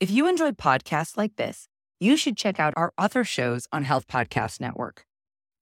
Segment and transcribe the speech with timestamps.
[0.00, 1.68] If you enjoy podcasts like this,
[1.98, 5.04] you should check out our other shows on Health Podcast Network.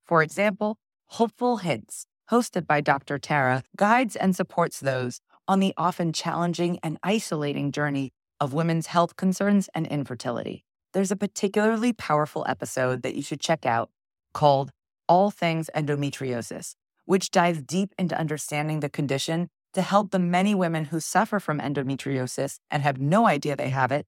[0.06, 0.76] For example,
[1.06, 3.18] Hopeful Hints, hosted by Dr.
[3.18, 9.16] Tara, guides and supports those on the often challenging and isolating journey of women's health
[9.16, 10.64] concerns and infertility.
[10.92, 13.90] There's a particularly powerful episode that you should check out
[14.34, 14.70] called
[15.08, 20.84] All Things Endometriosis, which dives deep into understanding the condition to help the many women
[20.84, 24.06] who suffer from endometriosis and have no idea they have it,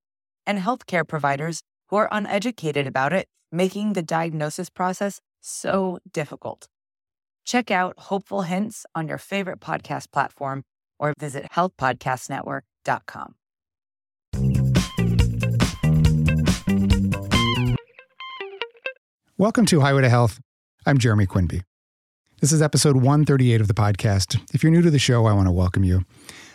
[0.50, 6.66] and healthcare providers who are uneducated about it, making the diagnosis process so difficult.
[7.44, 10.64] Check out Hopeful Hints on your favorite podcast platform
[10.98, 13.34] or visit healthpodcastnetwork.com.
[19.38, 20.40] Welcome to Highway to Health.
[20.84, 21.62] I'm Jeremy Quinby.
[22.40, 24.40] This is episode 138 of the podcast.
[24.52, 26.04] If you're new to the show, I want to welcome you.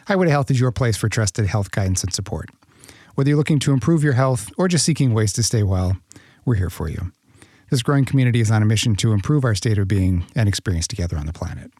[0.05, 2.49] Highway to Health is your place for trusted health guidance and support.
[3.15, 5.95] Whether you're looking to improve your health or just seeking ways to stay well,
[6.43, 7.13] we're here for you.
[7.71, 10.85] This growing community is on a mission to improve our state of being and experience
[10.85, 11.71] together on the planet.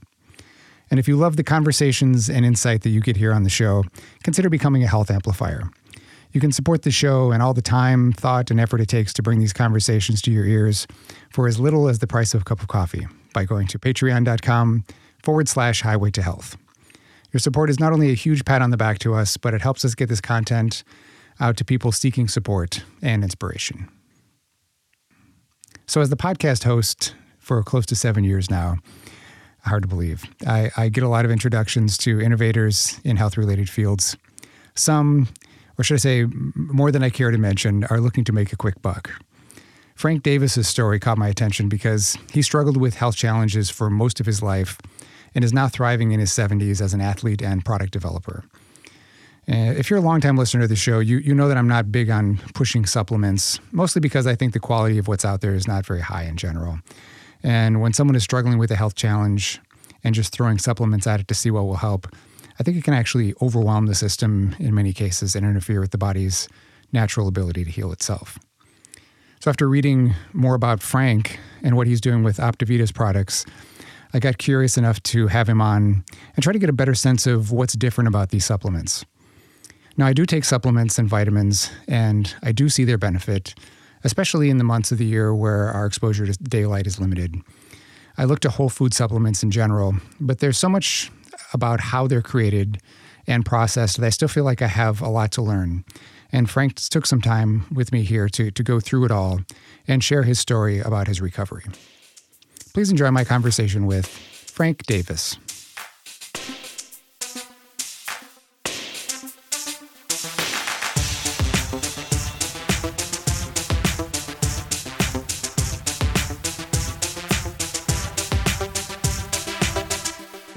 [0.90, 3.84] And if you love the conversations and insight that you get here on the show,
[4.24, 5.70] consider becoming a health amplifier.
[6.32, 9.22] You can support the show and all the time, thought, and effort it takes to
[9.22, 10.88] bring these conversations to your ears
[11.32, 14.86] for as little as the price of a cup of coffee by going to patreon.com
[15.22, 16.56] forward slash highway to health.
[17.34, 19.62] Your support is not only a huge pat on the back to us, but it
[19.62, 20.86] helps us get this content
[21.40, 23.90] out to people seeking support and inspiration.
[25.88, 28.78] So, as the podcast host for close to seven years now,
[29.66, 33.70] hard to believe, I, I get a lot of introductions to innovators in health related
[33.70, 34.18] fields.
[34.76, 35.28] Some,
[35.78, 38.56] or should I say, more than I care to mention, are looking to make a
[38.56, 39.12] quick buck.
[39.96, 44.26] Frank Davis's story caught my attention because he struggled with health challenges for most of
[44.26, 44.78] his life
[45.34, 48.44] and is now thriving in his 70s as an athlete and product developer.
[49.48, 51.92] Uh, if you're a longtime listener to the show, you, you know that I'm not
[51.92, 55.68] big on pushing supplements, mostly because I think the quality of what's out there is
[55.68, 56.80] not very high in general.
[57.44, 59.62] And when someone is struggling with a health challenge
[60.04, 62.08] and just throwing supplements at it to see what will help,
[62.60, 65.98] I think it can actually overwhelm the system in many cases and interfere with the
[66.00, 66.48] body's
[66.92, 68.40] natural ability to heal itself.
[69.42, 73.46] So, after reading more about Frank and what he's doing with Optivida's products,
[74.14, 76.04] I got curious enough to have him on
[76.36, 79.06] and try to get a better sense of what's different about these supplements.
[79.98, 83.56] Now, I do take supplements and vitamins, and I do see their benefit,
[84.04, 87.36] especially in the months of the year where our exposure to daylight is limited.
[88.18, 91.12] I look to whole food supplements in general, but there's so much
[91.54, 92.82] about how they're created
[93.28, 95.86] and processed that I still feel like I have a lot to learn.
[96.32, 99.40] And Frank took some time with me here to, to go through it all
[99.88, 101.64] and share his story about his recovery.
[102.74, 105.38] Please enjoy my conversation with Frank Davis.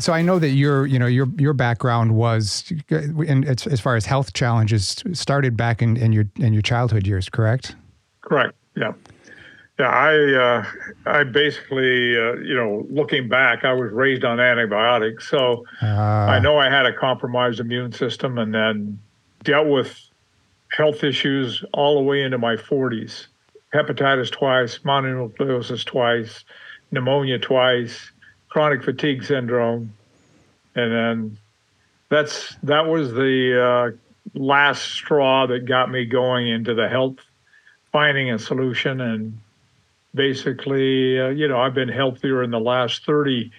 [0.09, 3.95] So I know that your, you know, your your background was, in, as, as far
[3.95, 7.77] as health challenges, started back in, in your in your childhood years, correct?
[8.23, 8.55] Correct.
[8.75, 8.95] Yeah.
[9.79, 10.65] Yeah, I uh,
[11.05, 16.39] I basically uh, you know looking back, I was raised on antibiotics, so uh, I
[16.39, 18.99] know I had a compromised immune system, and then
[19.45, 20.01] dealt with
[20.73, 23.27] health issues all the way into my 40s,
[23.75, 26.47] hepatitis twice, mononucleosis twice,
[26.93, 28.11] pneumonia twice,
[28.49, 29.93] chronic fatigue syndrome,
[30.79, 31.39] and then
[32.09, 37.19] that's that was the uh, last straw that got me going into the health,
[37.93, 39.39] finding a solution, and
[40.15, 43.53] basically, uh, you know, I've been healthier in the last thirty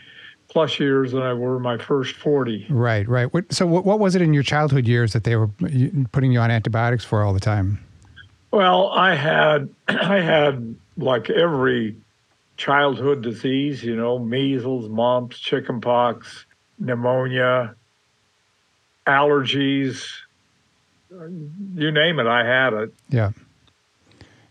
[0.49, 2.65] plus years than I were in my first 40.
[2.69, 3.29] Right, right.
[3.51, 5.49] So, what was it in your childhood years that they were
[6.11, 7.79] putting you on antibiotics for all the time?
[8.51, 11.95] Well, I had, I had like every
[12.57, 16.45] childhood disease, you know, measles, mumps, chickenpox,
[16.79, 17.75] pneumonia,
[19.07, 20.05] allergies,
[21.75, 22.93] you name it, I had it.
[23.09, 23.31] Yeah.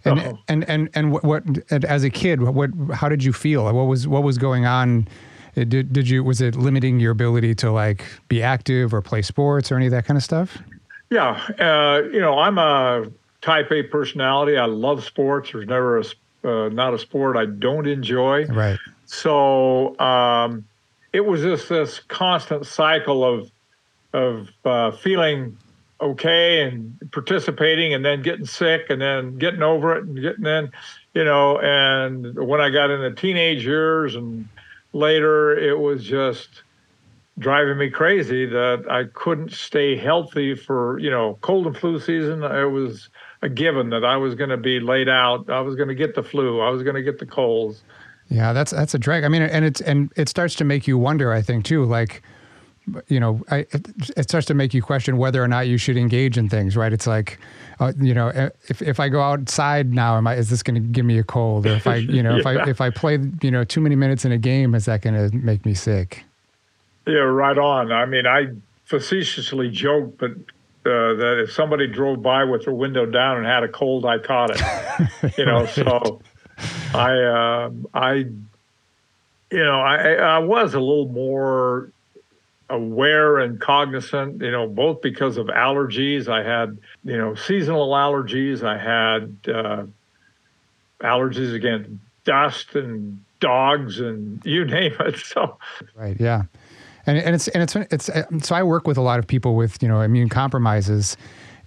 [0.04, 0.38] And, oh.
[0.48, 4.06] and and and what, what as a kid what how did you feel what was
[4.06, 5.08] what was going on
[5.54, 9.72] did, did you was it limiting your ability to like be active or play sports
[9.72, 10.56] or any of that kind of stuff
[11.10, 13.06] yeah uh, you know i'm a
[13.42, 16.04] type a personality i love sports there's never a
[16.44, 18.46] uh, not a sport I don't enjoy.
[18.46, 18.78] Right.
[19.06, 20.64] So um,
[21.12, 23.50] it was just this constant cycle of
[24.12, 25.56] of uh, feeling
[26.00, 30.70] okay and participating, and then getting sick, and then getting over it, and getting in,
[31.14, 31.58] you know.
[31.58, 34.48] And when I got into teenage years and
[34.92, 36.62] later, it was just
[37.38, 42.42] driving me crazy that I couldn't stay healthy for, you know, cold and flu season.
[42.42, 43.08] It was
[43.42, 45.48] a given that I was going to be laid out.
[45.48, 46.60] I was going to get the flu.
[46.60, 47.82] I was going to get the colds.
[48.28, 49.24] Yeah, that's that's a drag.
[49.24, 51.32] I mean, and it's and it starts to make you wonder.
[51.32, 52.22] I think too, like
[53.08, 53.66] you know, I,
[54.16, 56.92] it starts to make you question whether or not you should engage in things, right?
[56.92, 57.38] It's like,
[57.80, 58.28] uh, you know,
[58.68, 61.24] if, if I go outside now, am I, is this going to give me a
[61.24, 61.66] cold?
[61.66, 62.38] Or if I, you know, yeah.
[62.40, 65.02] if I, if I play, you know, too many minutes in a game, is that
[65.02, 66.24] going to make me sick?
[67.06, 67.92] Yeah, right on.
[67.92, 68.48] I mean, I
[68.84, 73.62] facetiously joke, but uh, that if somebody drove by with their window down and had
[73.62, 75.36] a cold, I caught it.
[75.38, 76.20] you know, so
[76.94, 78.12] I, uh, I,
[79.50, 81.90] you know, I, I was a little more
[82.70, 86.28] aware and cognizant, you know, both because of allergies.
[86.28, 88.62] I had, you know, seasonal allergies.
[88.62, 89.84] I had uh,
[91.00, 91.90] allergies against
[92.24, 95.18] dust and dogs and you name it.
[95.18, 95.58] So,
[95.94, 96.44] right, yeah
[97.08, 99.56] and and it's and it's it's uh, so I work with a lot of people
[99.56, 101.16] with you know immune compromises,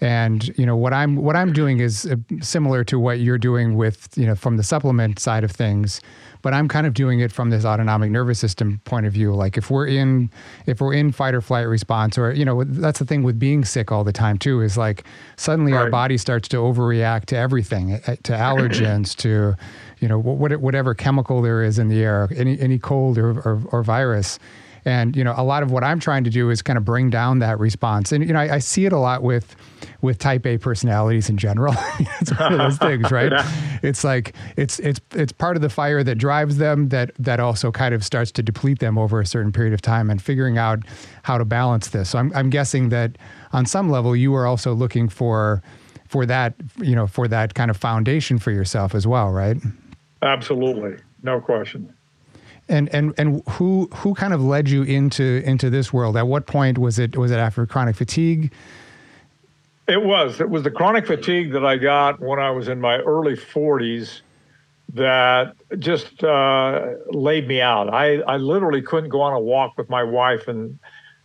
[0.01, 3.75] and you know what I'm what I'm doing is uh, similar to what you're doing
[3.75, 6.01] with you know from the supplement side of things,
[6.41, 9.33] but I'm kind of doing it from this autonomic nervous system point of view.
[9.35, 10.31] Like if we're in
[10.65, 13.63] if we're in fight or flight response, or you know that's the thing with being
[13.63, 15.05] sick all the time too is like
[15.35, 15.81] suddenly right.
[15.81, 19.55] our body starts to overreact to everything, uh, to allergens, to
[19.99, 23.83] you know whatever chemical there is in the air, any any cold or, or, or
[23.83, 24.39] virus
[24.85, 27.09] and you know, a lot of what I'm trying to do is kind of bring
[27.09, 28.11] down that response.
[28.11, 29.55] And you know, I, I see it a lot with
[30.01, 31.75] with Type A personalities in general.
[32.19, 33.31] it's one of those things, right?
[33.31, 33.79] yeah.
[33.83, 37.71] It's like it's it's it's part of the fire that drives them that that also
[37.71, 40.09] kind of starts to deplete them over a certain period of time.
[40.09, 40.79] And figuring out
[41.23, 42.09] how to balance this.
[42.09, 43.17] So I'm I'm guessing that
[43.53, 45.61] on some level you are also looking for
[46.07, 49.57] for that you know for that kind of foundation for yourself as well, right?
[50.21, 51.93] Absolutely, no question.
[52.71, 56.17] And and and who who kind of led you into into this world?
[56.17, 58.51] At what point was it was it after chronic fatigue?
[59.87, 60.39] It was.
[60.39, 64.21] It was the chronic fatigue that I got when I was in my early 40s
[64.93, 67.93] that just uh, laid me out.
[67.93, 70.79] I, I literally couldn't go on a walk with my wife, and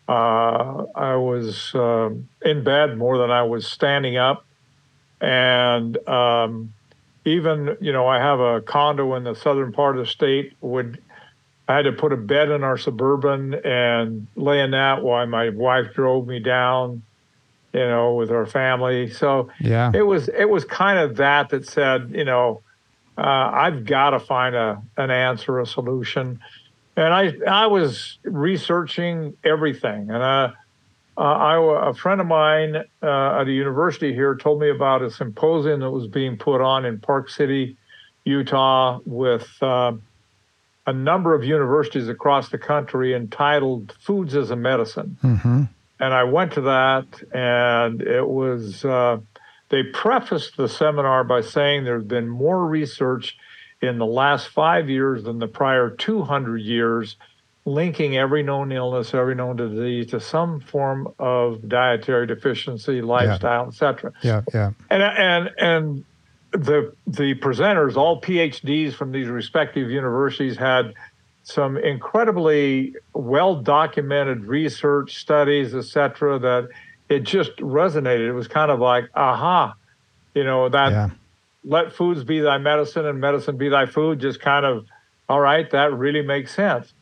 [0.08, 2.10] uh, I was uh,
[2.43, 4.44] in bed more than I was standing up.
[5.20, 6.72] And um,
[7.25, 10.52] even, you know, I have a condo in the southern part of the state.
[10.60, 11.02] Would
[11.69, 15.49] I had to put a bed in our suburban and lay in that while my
[15.51, 17.03] wife drove me down,
[17.73, 19.11] you know, with our family.
[19.11, 22.63] So yeah, it was it was kind of that that said, you know,
[23.19, 26.41] uh, I've got to find a an answer, a solution.
[26.97, 30.53] And I I was researching everything, and uh,
[31.19, 35.11] uh, I, a friend of mine uh, at a university here told me about a
[35.11, 37.77] symposium that was being put on in Park City,
[38.25, 39.93] Utah, with uh,
[40.87, 45.19] a number of universities across the country entitled Foods as a Medicine.
[45.23, 45.62] Mm-hmm.
[45.99, 49.19] And I went to that, and it was, uh,
[49.71, 53.37] they prefaced the seminar by saying there's been more research
[53.81, 57.17] in the last five years than the prior 200 years,
[57.65, 63.69] linking every known illness, every known disease to some form of dietary deficiency, lifestyle, yeah.
[63.69, 64.12] etc.
[64.23, 64.71] Yeah, yeah.
[64.89, 66.05] And and and
[66.52, 70.94] the the presenters, all PhDs from these respective universities, had
[71.43, 76.69] some incredibly well documented research studies, et cetera, that
[77.08, 78.28] it just resonated.
[78.28, 79.75] It was kind of like, aha,
[80.34, 81.10] you know, that yeah.
[81.64, 84.86] let foods be thy medicine and medicine be thy food, just kind of,
[85.29, 86.93] all right, that really makes sense.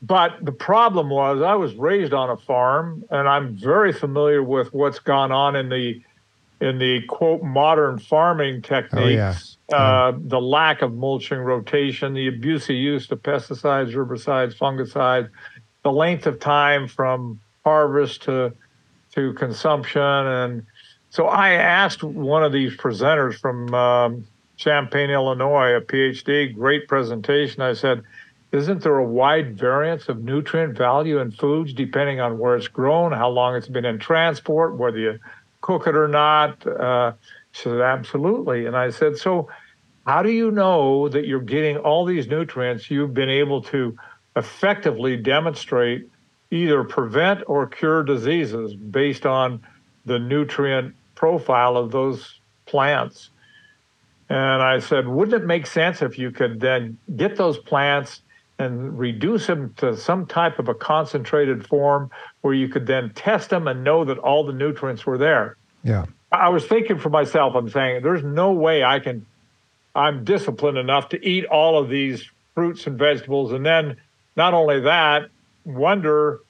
[0.00, 4.72] But the problem was, I was raised on a farm and I'm very familiar with
[4.72, 6.00] what's gone on in the
[6.60, 9.34] in the quote modern farming techniques, oh, yeah.
[9.70, 15.28] Uh, the lack of mulching rotation, the abusive use of pesticides, herbicides, fungicides,
[15.82, 18.52] the length of time from harvest to
[19.14, 20.66] to consumption, and
[21.10, 27.62] so I asked one of these presenters from um, Champaign, Illinois, a PhD, great presentation.
[27.62, 28.02] I said,
[28.52, 33.12] "Isn't there a wide variance of nutrient value in foods depending on where it's grown,
[33.12, 35.18] how long it's been in transport, whether you
[35.60, 36.66] cook it or not?
[36.66, 37.12] Uh,
[37.52, 38.66] she said, absolutely.
[38.66, 39.48] And I said, so
[40.06, 43.96] how do you know that you're getting all these nutrients you've been able to
[44.36, 46.08] effectively demonstrate
[46.50, 49.60] either prevent or cure diseases based on
[50.06, 53.30] the nutrient profile of those plants?
[54.30, 58.20] And I said, wouldn't it make sense if you could then get those plants
[58.58, 62.10] and reduce them to some type of a concentrated form
[62.40, 65.56] where you could then test them and know that all the nutrients were there.
[65.84, 66.06] Yeah.
[66.32, 69.24] I was thinking for myself, I'm saying there's no way I can,
[69.94, 73.52] I'm disciplined enough to eat all of these fruits and vegetables.
[73.52, 73.96] And then
[74.36, 75.30] not only that,
[75.64, 76.40] wonder,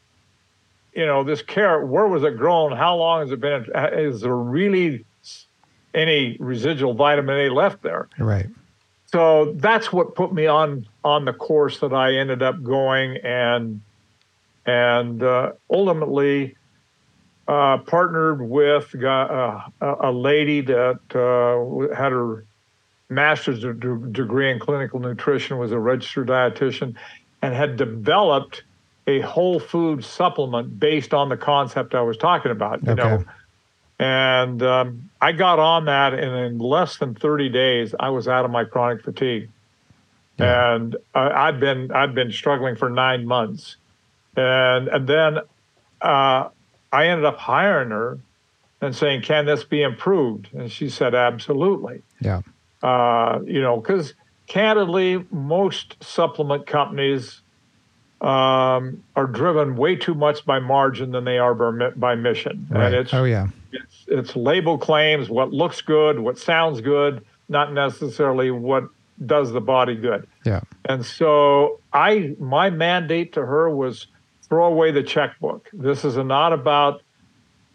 [0.94, 2.76] you know, this carrot, where was it grown?
[2.76, 3.66] How long has it been?
[3.74, 5.04] Is there really
[5.94, 8.08] any residual vitamin A left there?
[8.18, 8.46] Right.
[9.10, 13.80] So that's what put me on on the course that I ended up going and
[14.66, 16.56] and uh, ultimately
[17.48, 22.44] uh, partnered with uh, a lady that uh, had her
[23.08, 26.94] master's degree in clinical nutrition, was a registered dietitian,
[27.40, 28.62] and had developed
[29.06, 32.84] a whole food supplement based on the concept I was talking about.
[32.84, 33.02] You okay.
[33.02, 33.24] know,
[33.98, 38.44] and um, I got on that, and in less than 30 days, I was out
[38.44, 39.48] of my chronic fatigue.
[40.38, 40.74] Yeah.
[40.74, 43.76] And I, had been I'd been struggling for nine months,
[44.36, 45.38] and and then
[46.00, 46.48] uh,
[46.92, 48.20] I ended up hiring her
[48.80, 52.42] and saying, "Can this be improved?" And she said, "Absolutely." Yeah.
[52.80, 54.14] Uh, you know, because
[54.46, 57.40] candidly, most supplement companies
[58.20, 62.66] um, are driven way too much by margin than they are by, by mission.
[62.70, 62.86] Right.
[62.86, 63.48] And it's, oh yeah.
[63.72, 68.84] It's, it's label claims, what looks good, what sounds good, not necessarily what
[69.26, 70.26] does the body good.
[70.44, 70.60] Yeah.
[70.84, 74.06] And so I, my mandate to her was
[74.48, 75.68] throw away the checkbook.
[75.72, 77.02] This is not about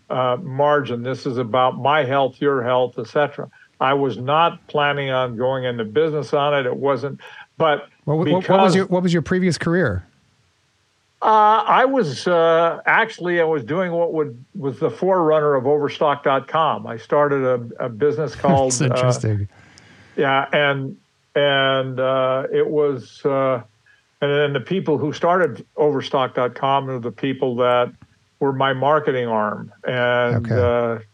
[0.09, 1.03] uh, margin.
[1.03, 3.49] This is about my health, your health, etc.
[3.79, 6.65] I was not planning on going into business on it.
[6.65, 7.19] It wasn't,
[7.57, 10.07] but what, what was your what was your previous career?
[11.23, 16.85] Uh, I was uh, actually I was doing what would was the forerunner of Overstock.com.
[16.85, 18.73] I started a, a business called.
[18.73, 19.47] That's interesting.
[19.49, 19.55] Uh,
[20.17, 20.97] yeah, and
[21.33, 23.63] and uh, it was uh,
[24.23, 27.93] and then the people who started Overstock.com are the people that
[28.39, 29.71] were my marketing arm.
[29.85, 31.01] And okay.
[31.01, 31.05] uh,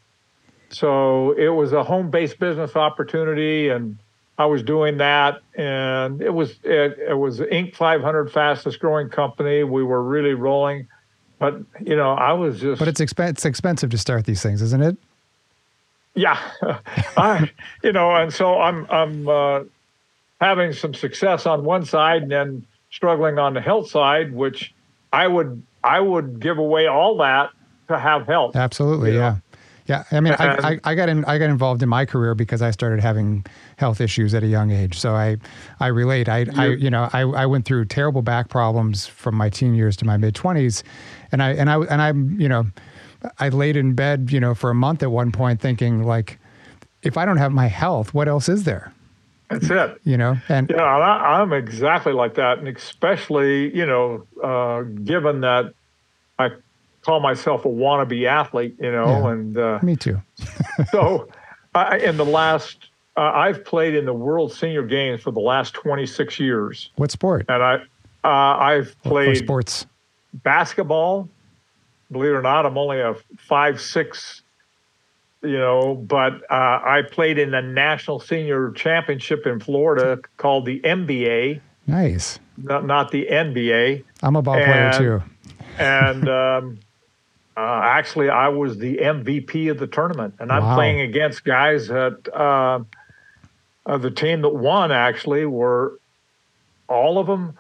[0.70, 3.70] so it was a home based business opportunity.
[3.70, 3.98] And
[4.40, 5.42] I was doing that.
[5.54, 7.76] And it was, it, it was Inc.
[7.76, 9.64] 500 fastest growing company.
[9.64, 10.88] We were really rolling.
[11.38, 12.80] But, you know, I was just.
[12.80, 14.98] But it's, exp- it's expensive to start these things, isn't it?
[16.16, 16.40] Yeah.
[17.18, 17.52] I,
[17.84, 19.64] you know, and so I'm, I'm, uh,
[20.42, 24.74] having some success on one side and then struggling on the health side, which
[25.12, 27.52] I would I would give away all that
[27.88, 28.56] to have health.
[28.56, 29.20] Absolutely, yeah.
[29.20, 29.42] Know?
[29.90, 32.62] Yeah, I mean, I, I, I, got in, I got involved in my career because
[32.62, 33.44] I started having
[33.78, 35.00] health issues at a young age.
[35.00, 35.38] So I,
[35.80, 36.30] I relate.
[36.30, 39.98] I, I you know, I, I went through terrible back problems from my teen years
[39.98, 40.84] to my mid twenties,
[41.32, 42.68] and I, and I, and I'm, you know,
[43.40, 46.38] I laid in bed, you know, for a month at one point, thinking like,
[47.02, 48.94] if I don't have my health, what else is there?
[49.50, 50.02] That's it.
[50.04, 55.42] You know, and yeah, I, am exactly like that, and especially you know, uh, given
[55.42, 55.74] that
[56.38, 56.50] I
[57.10, 60.22] call myself a wannabe athlete, you know, yeah, and uh, me too.
[60.92, 61.28] so,
[61.74, 65.74] I, in the last, uh, I've played in the World Senior Games for the last
[65.74, 66.92] 26 years.
[66.98, 67.46] What sport?
[67.50, 67.76] And I,
[68.24, 69.88] uh, I've played sports,
[70.34, 71.28] basketball.
[72.12, 74.42] Believe it or not, I'm only a five six
[75.42, 80.82] you know, but uh, I played in the National Senior Championship in Florida called the
[80.82, 81.62] MBA.
[81.88, 82.40] Nice.
[82.58, 84.04] Not, not the NBA.
[84.22, 85.24] I'm a ball and, player too.
[85.78, 86.80] and um,
[87.60, 90.76] uh, actually, I was the MVP of the tournament, and I'm wow.
[90.76, 92.80] playing against guys that uh,
[93.86, 96.00] uh, the team that won actually were
[96.88, 97.58] all of them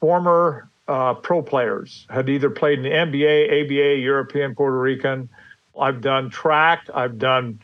[0.00, 5.28] former uh, pro players, had either played in the NBA, ABA, European, Puerto Rican
[5.78, 6.88] I've done track.
[6.92, 7.60] I've done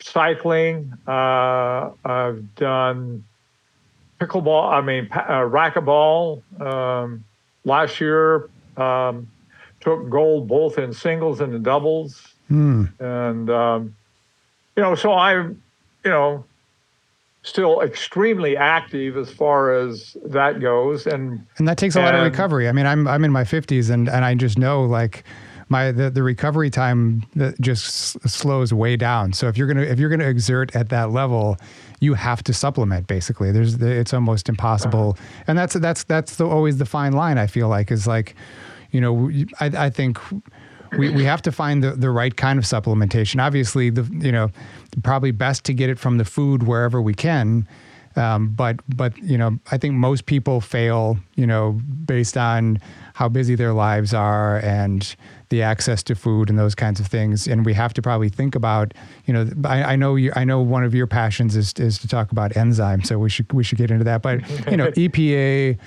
[0.00, 0.92] cycling.
[1.06, 3.24] Uh, I've done
[4.20, 4.72] pickleball.
[4.72, 6.42] I mean, uh, racquetball.
[6.60, 7.24] Um,
[7.64, 9.28] last year, um,
[9.82, 12.34] took gold both in singles and in doubles.
[12.50, 12.92] Mm.
[13.00, 13.94] And um,
[14.76, 15.62] you know, so I'm,
[16.04, 16.44] you know,
[17.42, 22.14] still extremely active as far as that goes, and and that takes a and, lot
[22.14, 22.68] of recovery.
[22.68, 25.24] I mean, I'm I'm in my 50s, and and I just know like
[25.68, 27.24] my the, the recovery time
[27.60, 29.32] just s- slows way down.
[29.32, 31.56] So if you're gonna if you're gonna exert at that level,
[32.00, 33.06] you have to supplement.
[33.08, 35.44] Basically, there's it's almost impossible, uh-huh.
[35.48, 37.38] and that's that's that's the, always the fine line.
[37.38, 38.36] I feel like is like,
[38.92, 39.30] you know,
[39.60, 40.18] I I think
[40.96, 43.42] we, we have to find the, the right kind of supplementation.
[43.42, 44.50] Obviously, the you know,
[45.02, 47.66] probably best to get it from the food wherever we can.
[48.14, 51.18] Um, but but you know, I think most people fail.
[51.34, 51.72] You know,
[52.04, 52.78] based on
[53.14, 55.14] how busy their lives are and
[55.48, 57.46] the access to food and those kinds of things.
[57.46, 58.94] And we have to probably think about,
[59.26, 62.08] you know, I, I know you, I know one of your passions is is to
[62.08, 64.22] talk about enzymes, so we should we should get into that.
[64.22, 65.78] But you know, EPA,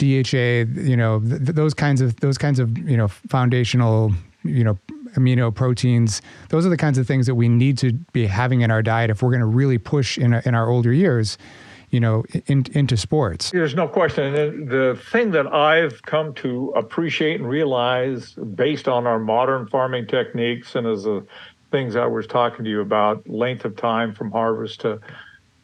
[0.00, 4.78] DHA, you know, th- those kinds of those kinds of you know foundational, you know
[5.16, 6.22] amino proteins.
[6.48, 9.10] Those are the kinds of things that we need to be having in our diet
[9.10, 11.36] if we're going to really push in, in our older years
[11.90, 13.50] you know, in, into sports.
[13.50, 14.68] There's no question.
[14.68, 20.76] The thing that I've come to appreciate and realize based on our modern farming techniques
[20.76, 21.26] and as the
[21.72, 25.00] things I was talking to you about, length of time from harvest to,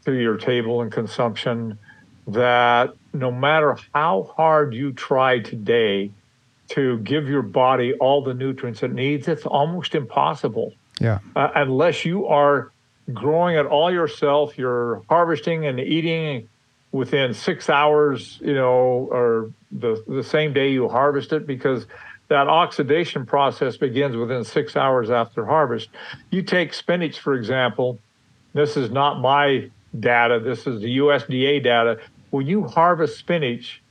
[0.04, 1.78] to your table and consumption,
[2.26, 6.10] that no matter how hard you try today
[6.68, 10.72] to give your body all the nutrients it needs, it's almost impossible.
[11.00, 11.20] Yeah.
[11.36, 12.72] Uh, unless you are
[13.12, 16.48] growing it all yourself, you're harvesting and eating
[16.90, 21.86] within six hours, you know, or the, the same day you harvest it, because
[22.28, 25.88] that oxidation process begins within six hours after harvest.
[26.30, 28.00] You take spinach, for example,
[28.54, 32.00] this is not my data, this is the USDA data.
[32.36, 33.82] When you harvest spinach,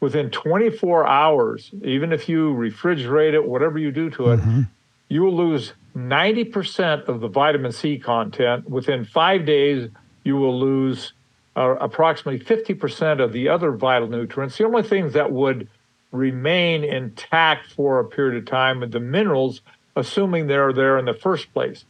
[0.00, 4.62] within 24 hours, even if you refrigerate it, whatever you do to it, mm-hmm.
[5.10, 8.70] you will lose 90% of the vitamin C content.
[8.70, 9.90] Within five days,
[10.24, 11.12] you will lose
[11.56, 14.56] uh, approximately 50% of the other vital nutrients.
[14.56, 15.68] The only things that would
[16.10, 19.60] remain intact for a period of time are the minerals,
[19.94, 21.84] assuming they're there in the first place.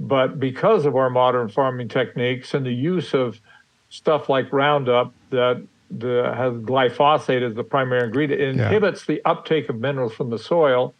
[0.00, 3.40] But because of our modern farming techniques and the use of
[3.94, 9.14] stuff like Roundup that the, has glyphosate as the primary ingredient, it inhibits yeah.
[9.14, 10.94] the uptake of minerals from the soil.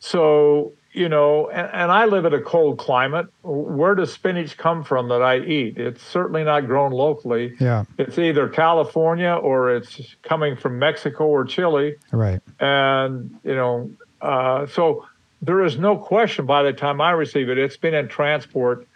[0.00, 3.26] So you know, and, and, I live in a cold climate.
[3.42, 5.76] Where does spinach come from that I eat?
[5.76, 7.56] It's certainly not grown locally.
[7.58, 7.84] Yeah.
[7.98, 11.96] It's either California or it's coming from Mexico or Chile.
[12.12, 12.40] Right.
[12.60, 13.90] And, you know,
[14.22, 15.04] uh, so
[15.42, 18.86] there is no question by the time I receive it, it's been in transport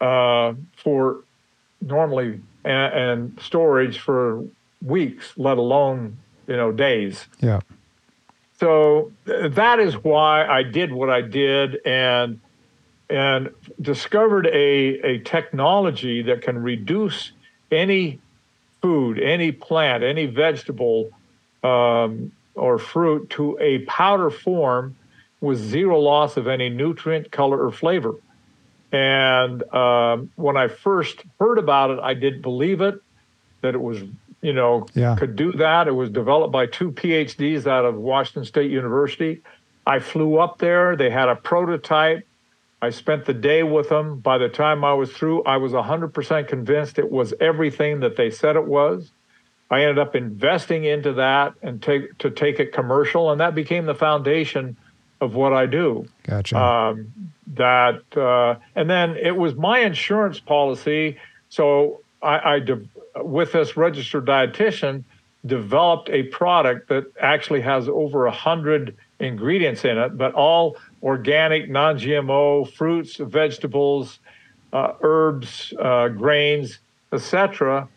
[0.00, 1.20] uh, for
[1.80, 4.44] normally and, and storage for
[4.84, 6.16] weeks, let alone,
[6.46, 7.26] you know, days.
[7.40, 7.60] Yeah
[8.62, 12.38] so that is why I did what I did and
[13.10, 13.50] and
[13.80, 17.32] discovered a, a technology that can reduce
[17.72, 18.20] any
[18.80, 21.10] food, any plant, any vegetable
[21.64, 24.94] um, or fruit to a powder form
[25.40, 28.14] with zero loss of any nutrient, color, or flavor.
[28.92, 33.02] And um, when I first heard about it, I didn't believe it
[33.62, 34.02] that it was
[34.42, 35.14] you know, yeah.
[35.16, 35.88] could do that.
[35.88, 39.40] It was developed by two PhDs out of Washington State University.
[39.86, 40.96] I flew up there.
[40.96, 42.26] They had a prototype.
[42.82, 44.18] I spent the day with them.
[44.18, 48.30] By the time I was through, I was 100% convinced it was everything that they
[48.30, 49.12] said it was.
[49.70, 53.86] I ended up investing into that and take to take it commercial, and that became
[53.86, 54.76] the foundation
[55.22, 56.06] of what I do.
[56.24, 56.58] Gotcha.
[56.58, 57.12] Um,
[57.54, 61.16] that uh, and then it was my insurance policy.
[61.48, 65.04] So I, I de- with this registered dietitian,
[65.46, 71.70] developed a product that actually has over a hundred ingredients in it, but all organic,
[71.70, 74.18] non-GMO fruits, vegetables,
[74.72, 76.80] uh, herbs, uh, grains,
[77.12, 77.88] etc.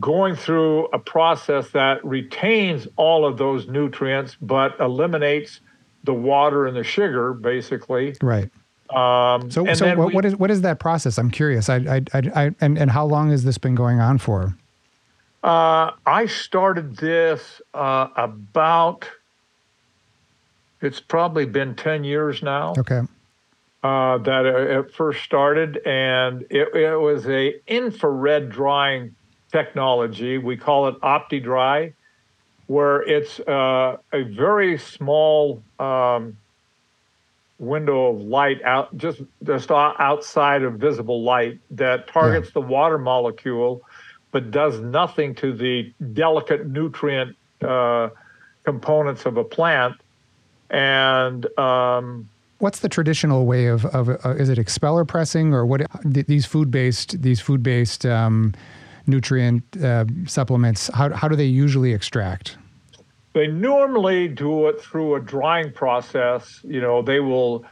[0.00, 5.60] Going through a process that retains all of those nutrients, but eliminates
[6.08, 8.16] the water and the sugar, basically.
[8.22, 8.50] Right.
[8.88, 11.18] Um, so, so what, we, what is what is that process?
[11.18, 11.68] I'm curious.
[11.68, 14.56] I, I, I, I, and and how long has this been going on for?
[15.44, 19.06] Uh, I started this uh, about.
[20.80, 22.72] It's probably been ten years now.
[22.78, 23.02] Okay.
[23.82, 29.14] Uh, that it first started, and it, it was a infrared drying
[29.52, 30.38] technology.
[30.38, 31.92] We call it OptiDry,
[32.68, 35.62] where it's uh, a very small.
[35.78, 36.36] Um,
[37.58, 42.52] window of light out just just outside of visible light that targets yeah.
[42.54, 43.82] the water molecule
[44.30, 48.08] but does nothing to the delicate nutrient uh,
[48.64, 49.94] components of a plant
[50.70, 52.28] and um,
[52.58, 56.70] what's the traditional way of, of uh, is it expeller pressing or what these food
[56.70, 58.54] based these food based um,
[59.08, 62.56] nutrient uh, supplements how, how do they usually extract
[63.38, 66.60] they normally do it through a drying process.
[66.64, 67.64] You know, they will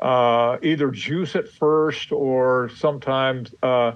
[0.00, 3.92] uh, either juice it first or sometimes, uh,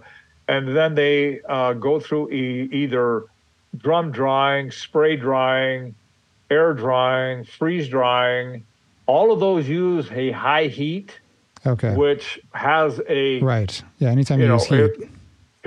[0.47, 3.25] and then they uh, go through e- either
[3.77, 5.95] drum drying, spray drying,
[6.51, 8.65] air drying, freeze drying.
[9.05, 11.21] All of those use a high heat,
[11.67, 13.83] okay, which has a right.
[13.99, 14.81] Yeah, anytime you, you know, use heat.
[14.81, 15.11] It,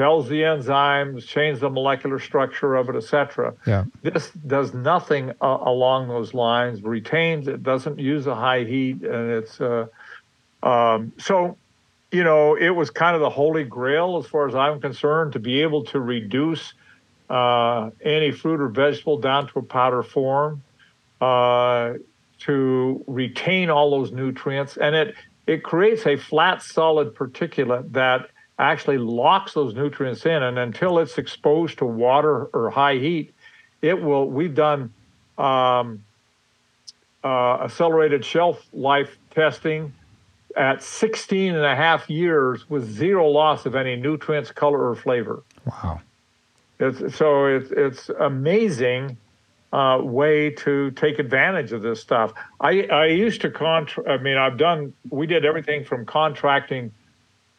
[0.01, 3.53] tells the enzymes, change the molecular structure of it, etc.
[3.67, 3.85] Yeah.
[4.01, 6.81] This does nothing uh, along those lines.
[6.81, 7.47] Retains.
[7.47, 9.85] It doesn't use a high heat, and it's uh,
[10.63, 11.57] um, so.
[12.13, 15.39] You know, it was kind of the holy grail as far as I'm concerned to
[15.39, 16.73] be able to reduce
[17.29, 20.61] uh, any fruit or vegetable down to a powder form,
[21.21, 21.93] uh,
[22.39, 25.15] to retain all those nutrients, and it
[25.47, 28.29] it creates a flat, solid particulate that
[28.61, 33.33] actually locks those nutrients in, and until it's exposed to water or high heat,
[33.81, 34.29] it will.
[34.29, 34.93] We've done
[35.37, 36.03] um,
[37.23, 39.93] uh, accelerated shelf life testing
[40.55, 45.43] at 16 and a half years with zero loss of any nutrients, color, or flavor.
[45.65, 46.01] Wow.
[46.79, 49.17] It's, so it's, it's amazing
[49.71, 52.33] uh, way to take advantage of this stuff.
[52.59, 56.91] I, I used to contract, I mean, I've done, we did everything from contracting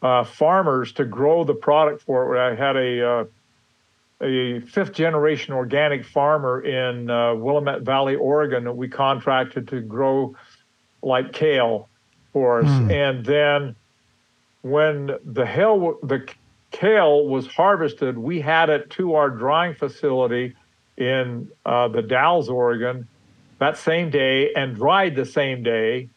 [0.03, 2.41] uh, farmers to grow the product for it.
[2.41, 3.25] I had a, uh,
[4.21, 10.35] a fifth generation organic farmer in uh, Willamette Valley, Oregon, that we contracted to grow
[11.03, 11.89] like kale
[12.33, 12.67] for us.
[12.67, 12.93] Mm.
[12.93, 13.77] And then
[14.63, 16.29] when the hell, the
[16.71, 20.55] kale was harvested, we had it to our drying facility
[20.97, 23.07] in uh, the Dalles, Oregon,
[23.59, 26.09] that same day and dried the same day.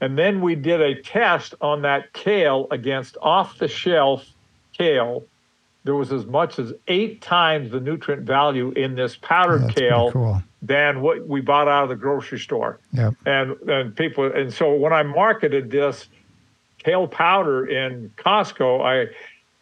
[0.00, 4.26] And then we did a test on that kale against off the shelf
[4.76, 5.24] kale.
[5.84, 10.42] There was as much as eight times the nutrient value in this powdered kale cool.
[10.62, 12.80] than what we bought out of the grocery store.
[12.92, 13.14] Yep.
[13.26, 16.08] And and people and so when I marketed this
[16.78, 19.14] kale powder in Costco, I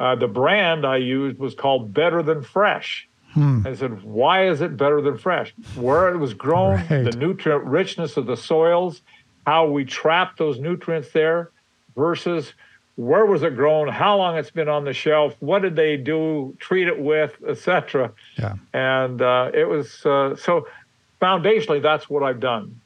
[0.02, 3.08] uh, the brand I used was called Better Than Fresh.
[3.32, 3.66] Hmm.
[3.66, 5.54] I said, why is it better than fresh?
[5.74, 7.02] Where it was grown, right.
[7.02, 9.00] the nutrient richness of the soils,
[9.46, 11.50] how we trap those nutrients there
[11.96, 12.52] versus
[12.96, 16.54] where was it grown, how long it's been on the shelf, what did they do,
[16.58, 18.12] treat it with, etc.
[18.36, 18.54] Yeah.
[18.74, 20.66] And uh, it was uh, so
[21.20, 22.80] foundationally that's what I've done,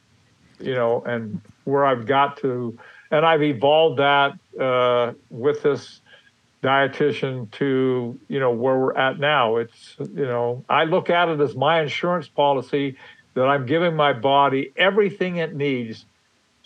[0.60, 2.78] you know, and where I've got to,
[3.10, 6.00] and I've evolved that uh, with this
[6.62, 11.38] dietitian to you know where we're at now it's you know i look at it
[11.38, 12.96] as my insurance policy
[13.34, 16.06] that i'm giving my body everything it needs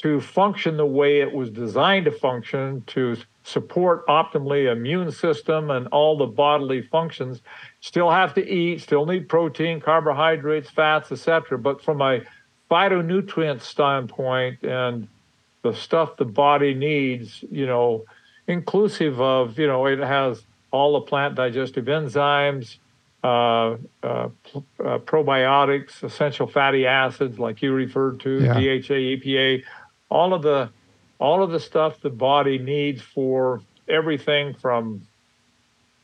[0.03, 5.87] to function the way it was designed to function to support optimally immune system and
[5.89, 7.41] all the bodily functions
[7.81, 12.21] still have to eat still need protein carbohydrates fats etc but from a
[12.71, 15.09] phytonutrient standpoint and
[15.63, 18.05] the stuff the body needs you know
[18.51, 22.77] inclusive of, you know, it has all the plant digestive enzymes,
[23.23, 24.29] uh, uh, uh,
[24.79, 28.55] probiotics, essential fatty acids, like you referred to, yeah.
[28.55, 29.63] DHA, EPA,
[30.11, 30.71] all of the
[31.19, 35.07] all of the stuff the body needs for everything from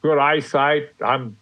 [0.02, 0.90] good eyesight.
[1.04, 1.36] I'm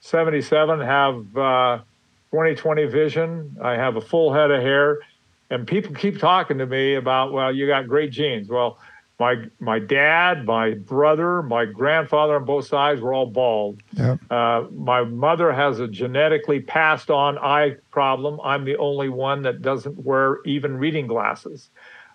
[0.00, 3.56] 77, have 20/20 uh, vision.
[3.62, 4.98] I have a full head of hair,
[5.50, 8.48] and people keep talking to me about, well, you got great genes.
[8.48, 8.78] Well,
[9.18, 13.80] my my dad, my brother, my grandfather on both sides were all bald.
[13.92, 14.18] Yep.
[14.30, 18.40] Uh, my mother has a genetically passed on eye problem.
[18.42, 21.70] I'm the only one that doesn't wear even reading glasses.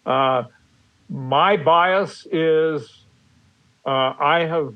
[0.06, 0.44] Uh,
[1.10, 3.06] my bias is
[3.86, 4.74] uh, I have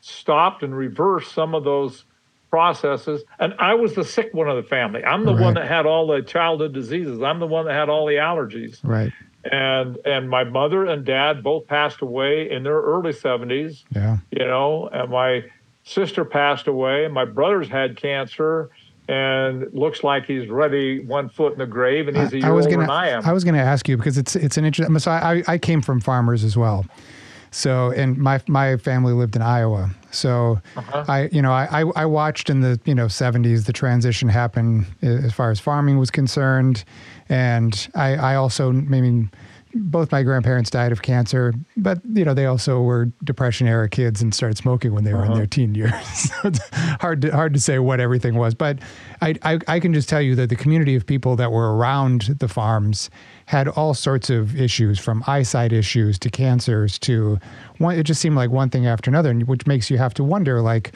[0.00, 2.04] stopped and reversed some of those
[2.50, 3.22] processes.
[3.38, 5.04] And I was the sick one of the family.
[5.04, 5.44] I'm the right.
[5.44, 7.22] one that had all the childhood diseases.
[7.22, 8.80] I'm the one that had all the allergies.
[8.82, 9.12] Right
[9.44, 14.44] and and my mother and dad both passed away in their early 70s yeah you
[14.44, 15.42] know and my
[15.84, 18.70] sister passed away my brother's had cancer
[19.10, 22.50] and looks like he's ready one foot in the grave and he's a year I
[22.50, 23.26] was older gonna, than I am.
[23.26, 24.96] I was going to ask you because it's it's an interesting.
[25.00, 26.86] So I, I came from farmers as well,
[27.50, 29.90] so and my my family lived in Iowa.
[30.12, 31.04] So uh-huh.
[31.08, 35.32] I you know I I watched in the you know 70s the transition happen as
[35.32, 36.84] far as farming was concerned,
[37.28, 39.30] and I, I also, I mean,
[39.74, 44.20] both my grandparents died of cancer, but you know they also were depression era kids
[44.20, 45.32] and started smoking when they were uh-huh.
[45.32, 45.92] in their teen years.
[46.14, 46.68] so it's
[47.00, 48.78] hard to hard to say what everything was, but
[49.22, 52.36] I, I, I can just tell you that the community of people that were around
[52.38, 53.10] the farms
[53.46, 57.38] had all sorts of issues, from eyesight issues to cancers to
[57.78, 57.98] one.
[57.98, 60.92] It just seemed like one thing after another, which makes you have to wonder, like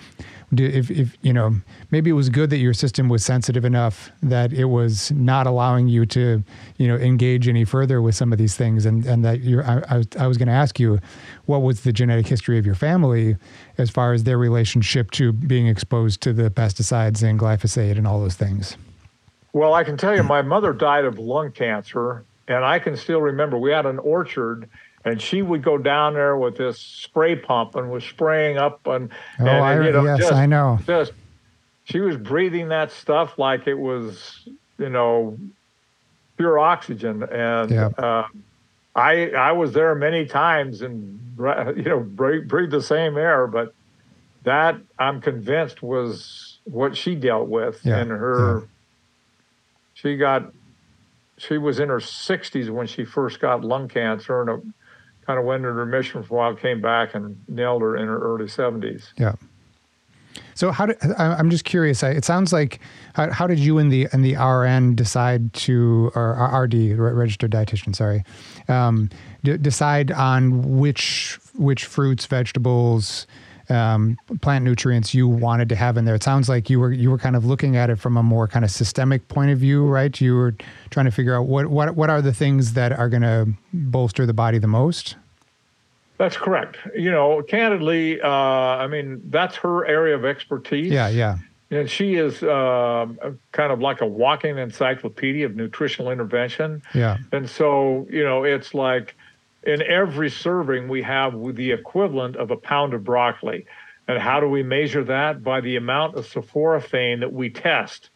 [0.61, 1.57] if, if you know
[1.90, 5.88] maybe it was good that your system was sensitive enough that it was not allowing
[5.88, 6.43] you to
[6.77, 8.87] you know engage any further with some of these things.
[8.87, 11.01] And and that you're I, I was, I was going to ask you
[11.47, 13.37] what was the genetic history of your family
[13.79, 18.21] as far as their relationship to being exposed to the pesticides and glyphosate and all
[18.21, 18.77] those things?
[19.53, 20.29] Well i can tell you hmm.
[20.29, 24.69] my mother died of lung cancer and i can still remember we had an orchard
[25.05, 29.11] and she would go down there with this spray pump and was spraying up and,
[29.38, 30.79] oh, and, I, you know, yes, just, I know.
[30.87, 31.12] Just
[31.85, 35.38] she was breathing that stuff like it was, you know,
[36.37, 37.23] pure oxygen.
[37.23, 38.25] And uh,
[38.95, 43.75] I I was there many times and you know breathe, breathe the same air, but
[44.45, 47.99] that I'm convinced was what she dealt with yeah.
[47.99, 48.61] and her.
[48.61, 48.67] Yeah.
[49.95, 50.53] She got
[51.37, 54.73] she was in her 60s when she first got lung cancer and
[55.27, 58.19] kind of went into remission for a while, came back and nailed her in her
[58.19, 59.09] early 70s.
[59.19, 59.35] Yeah.
[60.55, 62.03] So how did I'm just curious.
[62.03, 62.81] It sounds like
[63.15, 66.33] how, how did you and the and the RN decide to or
[66.63, 68.25] RD registered dietitian, sorry,
[68.69, 69.11] um,
[69.43, 73.27] d- decide on which which fruits, vegetables,
[73.70, 76.14] um, plant nutrients you wanted to have in there.
[76.14, 78.46] It sounds like you were you were kind of looking at it from a more
[78.48, 80.18] kind of systemic point of view, right?
[80.20, 80.55] You were
[80.90, 84.27] trying to figure out what what what are the things that are going to bolster
[84.27, 85.16] the body the most.
[86.16, 86.79] That's correct.
[86.96, 90.92] You know, candidly, uh, I mean, that's her area of expertise.
[90.92, 91.38] Yeah, yeah.
[91.70, 93.07] And she is uh,
[93.50, 96.83] kind of like a walking encyclopedia of nutritional intervention.
[96.94, 97.18] Yeah.
[97.33, 99.16] And so, you know, it's like
[99.66, 103.66] in every serving, we have the equivalent of a pound of broccoli.
[104.07, 105.42] And how do we measure that?
[105.42, 108.11] By the amount of sulforaphane that we test.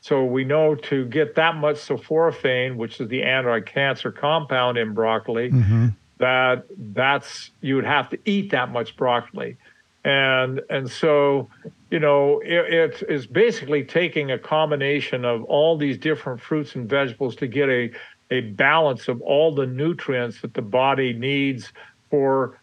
[0.00, 5.50] So we know to get that much sulforaphane, which is the anti-cancer compound in broccoli,
[5.50, 5.88] mm-hmm
[6.22, 9.56] that that's you would have to eat that much broccoli
[10.04, 11.48] and and so
[11.90, 16.88] you know it, it is basically taking a combination of all these different fruits and
[16.88, 17.90] vegetables to get a
[18.32, 21.72] a balance of all the nutrients that the body needs
[22.10, 22.58] for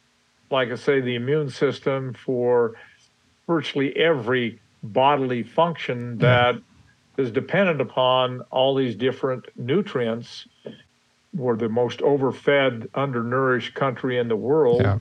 [0.51, 2.73] like i say the immune system for
[3.47, 6.55] virtually every bodily function that
[7.17, 10.45] is dependent upon all these different nutrients
[11.33, 14.81] we're the most overfed, undernourished country in the world.
[14.81, 14.99] Yeah.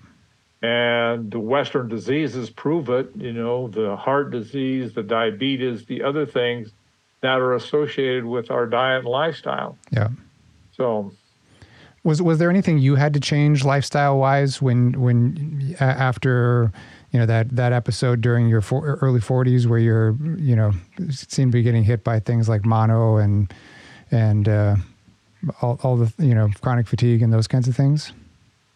[0.60, 6.26] And the Western diseases prove it, you know, the heart disease, the diabetes, the other
[6.26, 6.72] things
[7.20, 9.78] that are associated with our diet and lifestyle.
[9.90, 10.08] Yeah.
[10.78, 11.12] So
[12.04, 16.72] was was there anything you had to change lifestyle wise when when after
[17.12, 20.72] you know that that episode during your for, early 40s where you're you know
[21.10, 23.52] seemed to be getting hit by things like mono and
[24.10, 24.76] and uh,
[25.60, 28.12] all, all the you know chronic fatigue and those kinds of things?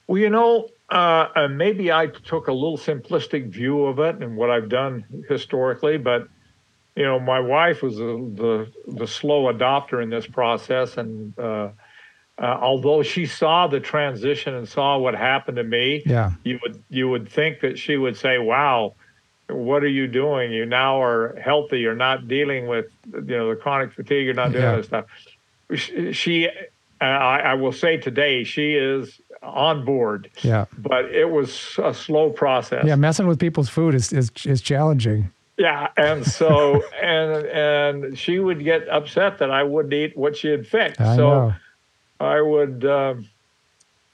[0.06, 4.50] Well, you know, uh, maybe I took a little simplistic view of it and what
[4.50, 6.28] I've done historically, but
[6.96, 11.38] you know, my wife was a, the the slow adopter in this process, and
[12.38, 16.82] uh, although she saw the transition and saw what happened to me, yeah, you would
[16.88, 18.94] you would think that she would say, "Wow,
[19.48, 20.52] what are you doing?
[20.52, 21.80] You now are healthy.
[21.80, 24.24] You're not dealing with you know the chronic fatigue.
[24.24, 24.76] You're not doing yeah.
[24.76, 25.06] this stuff."
[26.12, 26.48] she
[27.02, 30.30] uh, I, I, will say today she is on board.
[30.42, 30.66] Yeah.
[30.78, 32.84] But it was a slow process.
[32.86, 35.30] Yeah, messing with people's food is is, is challenging.
[35.58, 40.48] Yeah, and so and and she would get upset that I wouldn't eat what she
[40.48, 41.00] had fixed.
[41.00, 41.54] I so know.
[42.22, 42.84] I would.
[42.84, 43.28] Um,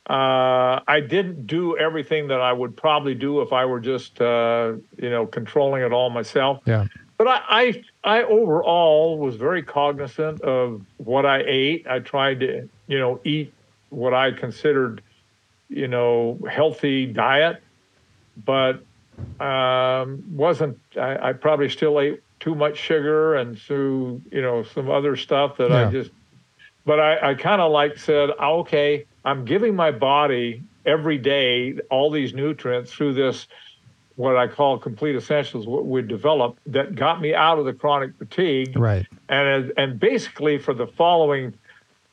[0.09, 4.73] uh, I didn't do everything that I would probably do if I were just, uh,
[4.97, 6.63] you know, controlling it all myself.
[6.65, 6.87] Yeah
[7.19, 11.87] but I, I, I overall was very cognizant of what I ate.
[11.87, 13.53] I tried to, you know, eat
[13.91, 15.03] what I considered,
[15.69, 17.61] you know, healthy diet,
[18.47, 18.85] but
[19.41, 20.79] um, wasn't.
[20.97, 25.57] I, I, probably still ate too much sugar and so you know some other stuff
[25.57, 25.89] that yeah.
[25.89, 26.13] I just.
[26.89, 32.11] But I, I kind of like said, okay, I'm giving my body every day all
[32.11, 33.47] these nutrients through this
[34.17, 38.17] what I call complete essentials, what we developed that got me out of the chronic
[38.17, 38.75] fatigue.
[38.75, 39.07] Right.
[39.29, 41.53] And and basically for the following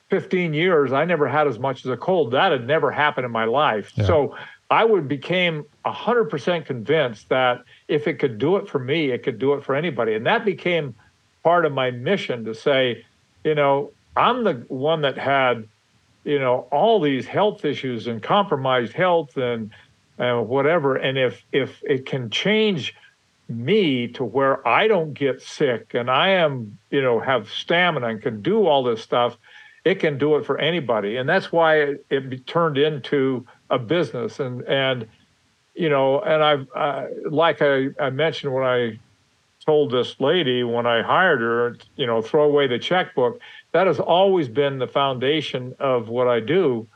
[0.10, 2.32] 15 years, I never had as much as a cold.
[2.32, 3.94] That had never happened in my life.
[3.96, 4.08] Yeah.
[4.08, 4.36] So
[4.70, 9.40] I would became 100% convinced that if it could do it for me, it could
[9.40, 10.16] do it for anybody.
[10.16, 10.96] And that became
[11.44, 13.06] part of my mission to say,
[13.46, 15.68] you know, I'm the one that had,
[16.24, 19.72] you know, all these health issues and compromised health and
[20.20, 20.96] uh, whatever.
[20.96, 22.96] And if if it can change
[23.48, 28.22] me to where I don't get sick and I am, you know, have stamina and
[28.22, 29.38] can do all this stuff,
[29.84, 31.18] it can do it for anybody.
[31.18, 34.40] And that's why it, it turned into a business.
[34.40, 35.08] And and
[35.76, 39.00] you know, and I've uh, like I, I mentioned when I
[39.66, 43.40] told this lady when I hired her, you know, throw away the checkbook.
[43.72, 46.88] That has always been the foundation of what I do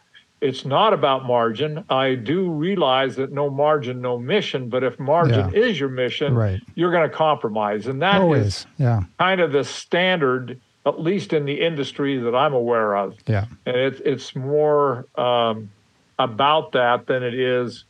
[0.41, 1.83] it's not about margin.
[1.89, 4.69] I do realize that no margin, no mission.
[4.69, 5.59] But if margin yeah.
[5.59, 6.61] is your mission, right.
[6.75, 8.45] you're going to compromise, and that Always.
[8.45, 9.03] is yeah.
[9.17, 13.17] kind of the standard, at least in the industry that I'm aware of.
[13.27, 15.69] Yeah, and it's it's more um,
[16.17, 17.83] about that than it is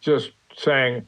[0.00, 1.06] just saying,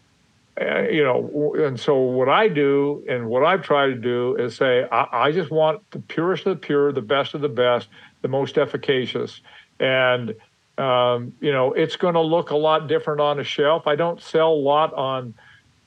[0.61, 1.55] uh, you know.
[1.59, 5.33] And so what I do and what I've tried to do is say, I, I
[5.33, 7.89] just want the purest of the pure, the best of the best,
[8.23, 9.41] the most efficacious,
[9.79, 10.35] and
[10.79, 13.87] um, you know, it's going to look a lot different on a shelf.
[13.87, 15.35] I don't sell a lot on,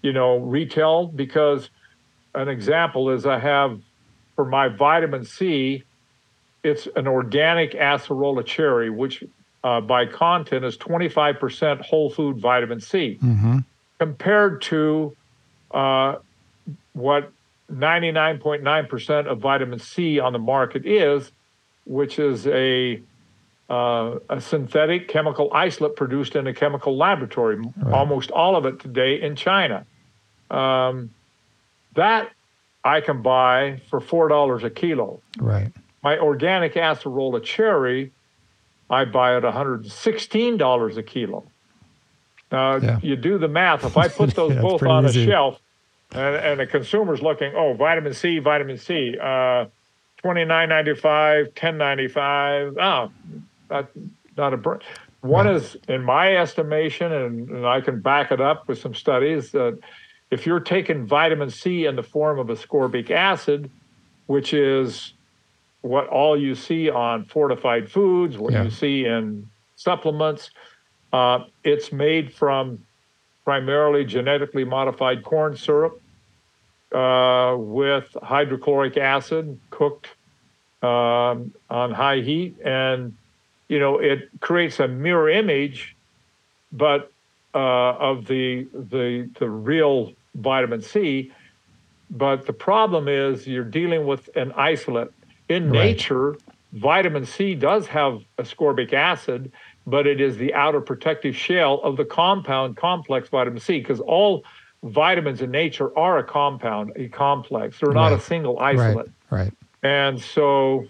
[0.04, 1.72] you know, retail because
[2.36, 3.82] an example is I have
[4.36, 5.84] for my vitamin C,
[6.64, 9.24] it's an organic acerola cherry, which
[9.64, 13.60] uh, by content is 25% whole food vitamin C, mm-hmm.
[14.00, 15.16] Compared to
[15.72, 16.16] uh,
[16.94, 17.32] what
[17.72, 21.32] 99.9% of vitamin C on the market is,
[21.86, 23.02] which is a
[23.70, 27.58] uh, a synthetic chemical isolate produced in a chemical laboratory.
[27.58, 27.94] Right.
[27.94, 29.86] Almost all of it today in China.
[30.52, 31.12] Um,
[31.96, 32.30] that
[32.84, 35.22] I can buy for four dollars a kilo.
[35.40, 35.72] Right.
[36.04, 38.12] My organic acerola cherry,
[38.90, 41.46] I buy at one hundred sixteen dollars a kilo.
[42.54, 43.00] Now yeah.
[43.02, 43.84] you do the math.
[43.84, 45.24] If I put those yeah, both on easy.
[45.24, 45.60] a shelf,
[46.12, 49.66] and, and the consumer's looking, oh, vitamin C, vitamin C, uh,
[50.18, 52.78] twenty nine ninety five, ten ninety five.
[52.78, 53.12] Oh,
[53.70, 53.90] not
[54.38, 54.80] not a
[55.22, 55.56] one right.
[55.56, 59.80] is, in my estimation, and, and, I can back it up with some studies that
[60.30, 63.72] if you're taking vitamin C in the form of ascorbic acid,
[64.28, 65.14] which is
[65.82, 68.64] what all you see on fortified foods, what yeah.
[68.64, 70.52] you see in supplements,
[71.14, 72.84] uh, it's made from
[73.46, 76.02] primarily genetically modified corn syrup
[76.92, 80.08] uh, with hydrochloric acid cooked
[80.82, 82.56] um, on high heat.
[82.66, 83.16] And,
[83.68, 85.96] you know, it creates a mirror image,
[86.72, 87.12] but
[87.54, 91.32] uh, of the, the, the real vitamin C.
[92.10, 95.12] But the problem is you're dealing with an isolate.
[95.50, 95.86] In right.
[95.86, 96.38] nature,
[96.72, 99.52] vitamin C does have ascorbic acid,
[99.86, 104.44] but it is the outer protective shell of the compound complex vitamin C because all
[104.84, 107.80] vitamins in nature are a compound, a complex.
[107.80, 108.20] They're not right.
[108.20, 109.10] a single isolate.
[109.30, 109.40] Right.
[109.40, 109.54] right.
[109.84, 110.86] And so.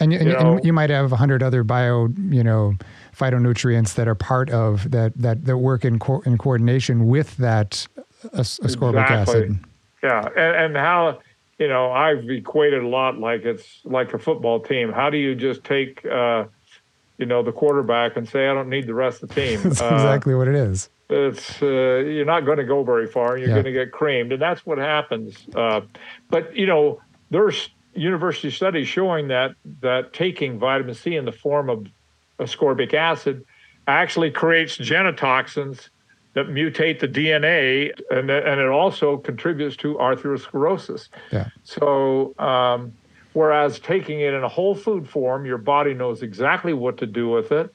[0.00, 2.74] And you, you, know, and you might have a hundred other bio, you know,
[3.18, 7.86] phytonutrients that are part of that that that work in co- in coordination with that
[8.26, 9.40] ascorbic exactly.
[9.42, 9.58] acid.
[10.02, 11.18] Yeah, and, and how
[11.58, 14.92] you know I've equated a lot like it's like a football team.
[14.92, 16.44] How do you just take uh,
[17.18, 19.60] you know the quarterback and say I don't need the rest of the team?
[19.64, 23.38] That's uh, exactly what it is it's uh, you're not going to go very far.
[23.38, 23.54] You're yeah.
[23.54, 25.46] going to get creamed, and that's what happens.
[25.54, 25.80] Uh,
[26.28, 27.00] but you know,
[27.30, 31.86] there's university studies showing that that taking vitamin C in the form of
[32.38, 33.44] ascorbic acid
[33.86, 35.88] actually creates genotoxins
[36.34, 41.08] that mutate the DNA, and and it also contributes to arteriosclerosis.
[41.32, 41.48] Yeah.
[41.64, 42.34] So.
[42.38, 42.92] Um,
[43.32, 47.28] whereas taking it in a whole food form, your body knows exactly what to do
[47.28, 47.74] with it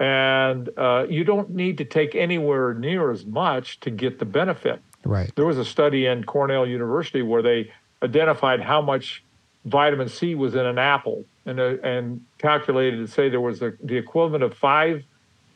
[0.00, 4.80] and uh, you don't need to take anywhere near as much to get the benefit.
[5.04, 5.32] Right.
[5.36, 9.22] There was a study in Cornell University where they identified how much
[9.64, 13.72] vitamin C was in an apple and uh, and calculated to say there was a,
[13.82, 15.04] the equivalent of five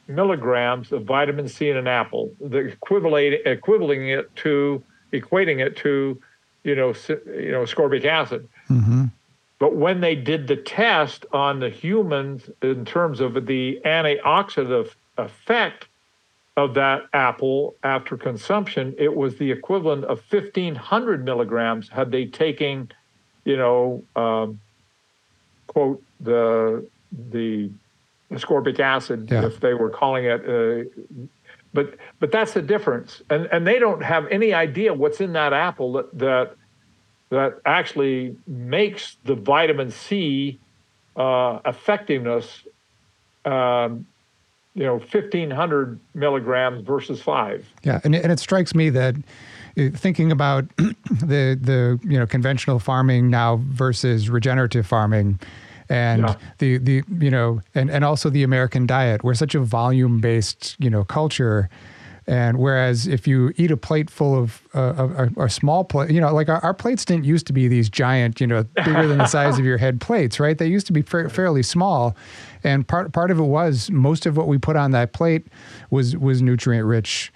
[0.06, 4.82] milligrams of vitamin C in an apple, the equivalent equivaling it to
[5.12, 6.20] equating it to
[6.62, 6.94] you know
[7.26, 8.48] you know ascorbic acid.
[8.70, 9.06] Mm-hmm.
[9.58, 15.88] But when they did the test on the humans in terms of the antioxidant effect
[16.56, 22.90] of that apple after consumption, it was the equivalent of 1,500 milligrams had they taken,
[23.44, 24.60] you know, um,
[25.66, 26.86] quote, the,
[27.30, 27.70] the
[28.30, 29.46] ascorbic acid, yeah.
[29.46, 30.48] if they were calling it.
[30.48, 30.88] Uh,
[31.72, 35.52] but but that's the difference, and and they don't have any idea what's in that
[35.52, 36.56] apple that that
[37.30, 40.58] that actually makes the vitamin C
[41.16, 42.62] uh, effectiveness,
[43.44, 44.06] um,
[44.74, 47.66] you know, 1500 milligrams versus five.
[47.82, 49.16] Yeah, and, and it strikes me that
[49.78, 55.38] uh, thinking about the the you know conventional farming now versus regenerative farming
[55.88, 56.36] and yeah.
[56.58, 60.76] the the you know and and also the American diet we're such a volume based
[60.78, 61.68] you know culture
[62.28, 66.20] and whereas if you eat a plate full of uh, a, a, small plate, you
[66.20, 69.16] know, like our, our, plates didn't used to be these giant, you know, bigger than
[69.16, 70.58] the size of your head plates, right?
[70.58, 72.14] They used to be fa- fairly small.
[72.62, 75.46] And part part of it was most of what we put on that plate
[75.88, 77.32] was was nutrient rich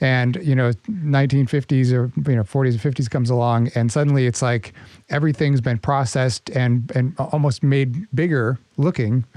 [0.00, 4.42] and you know 1950s or you know 40s and 50s comes along and suddenly it's
[4.42, 4.72] like
[5.08, 9.24] everything's been processed and and almost made bigger looking.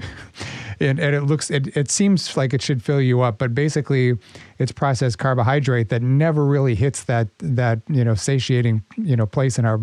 [0.82, 4.14] And, and it looks it, it seems like it should fill you up but basically
[4.58, 9.58] it's processed carbohydrate that never really hits that that you know satiating you know place
[9.58, 9.78] in our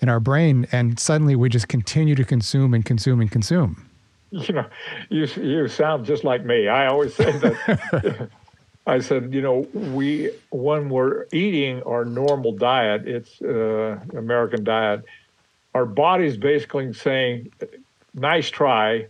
[0.00, 0.66] in our brain.
[0.72, 3.88] And suddenly we just continue to consume and consume and consume.
[4.30, 4.66] You know
[5.08, 6.68] you you sound just like me.
[6.68, 8.30] I always say that
[8.86, 15.04] I said, you know, we when we're eating our normal diet, it's uh, American diet.
[15.74, 17.52] Our body's basically saying,
[18.14, 19.06] "Nice try,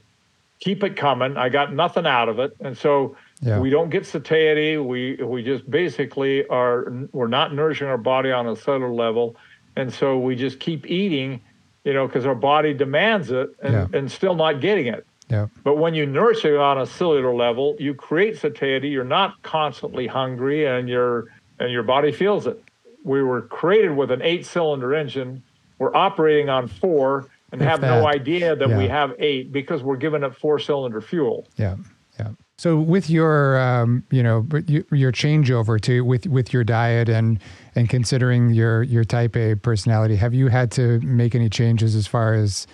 [0.60, 1.36] keep it coming.
[1.36, 3.58] I got nothing out of it," and so yeah.
[3.58, 4.78] we don't get satiety.
[4.78, 9.36] We we just basically are we're not nourishing our body on a cellular level,
[9.76, 11.42] and so we just keep eating,
[11.84, 13.98] you know, because our body demands it, and, yeah.
[13.98, 15.06] and still not getting it.
[15.28, 15.48] Yeah.
[15.64, 18.88] But when you nourish it on a cellular level, you create satiety.
[18.88, 21.26] You're not constantly hungry, and your
[21.58, 22.62] and your body feels it.
[23.02, 25.42] We were created with an eight-cylinder engine.
[25.78, 28.78] We're operating on four, and if have that, no idea that yeah.
[28.78, 31.46] we have eight because we're giving it four-cylinder fuel.
[31.56, 31.76] Yeah.
[32.18, 32.30] Yeah.
[32.56, 37.38] So with your, um, you know, your changeover to with with your diet and
[37.74, 42.06] and considering your your type A personality, have you had to make any changes as
[42.06, 42.66] far as,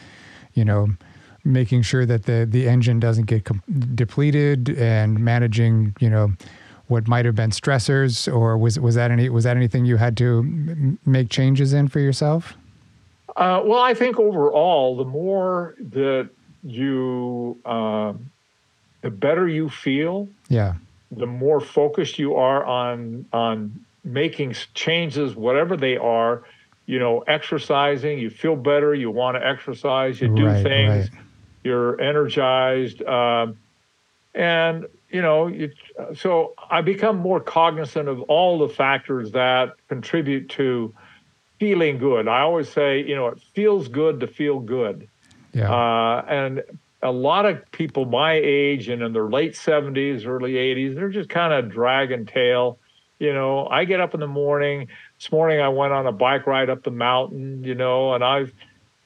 [0.55, 0.89] you know,
[1.45, 3.63] making sure that the the engine doesn't get com-
[3.95, 6.33] depleted and managing, you know,
[6.89, 10.17] what might have been stressors, or was was that any was that anything you had
[10.19, 12.55] to m- make changes in for yourself?
[13.37, 16.29] Uh, well, I think overall, the more that
[16.63, 18.13] you uh,
[19.01, 20.29] the better you feel.
[20.49, 20.75] Yeah.
[21.11, 26.43] The more focused you are on on making changes, whatever they are.
[26.87, 28.19] You know, exercising.
[28.19, 28.93] You feel better.
[28.93, 30.21] You want to exercise.
[30.21, 31.11] You do right, things.
[31.11, 31.22] Right.
[31.65, 33.57] You're energized, um,
[34.35, 35.47] and you know.
[35.47, 35.71] You,
[36.15, 40.95] so I become more cognizant of all the factors that contribute to
[41.63, 42.27] feeling good.
[42.27, 45.09] I always say, you know, it feels good to feel good.
[45.53, 45.73] Yeah.
[45.73, 46.63] Uh, and
[47.03, 51.29] a lot of people my age and in their late 70s, early 80s, they're just
[51.29, 52.79] kind of dragging tail.
[53.21, 54.89] You know, I get up in the morning.
[55.21, 58.53] This morning I went on a bike ride up the mountain, you know, and I've,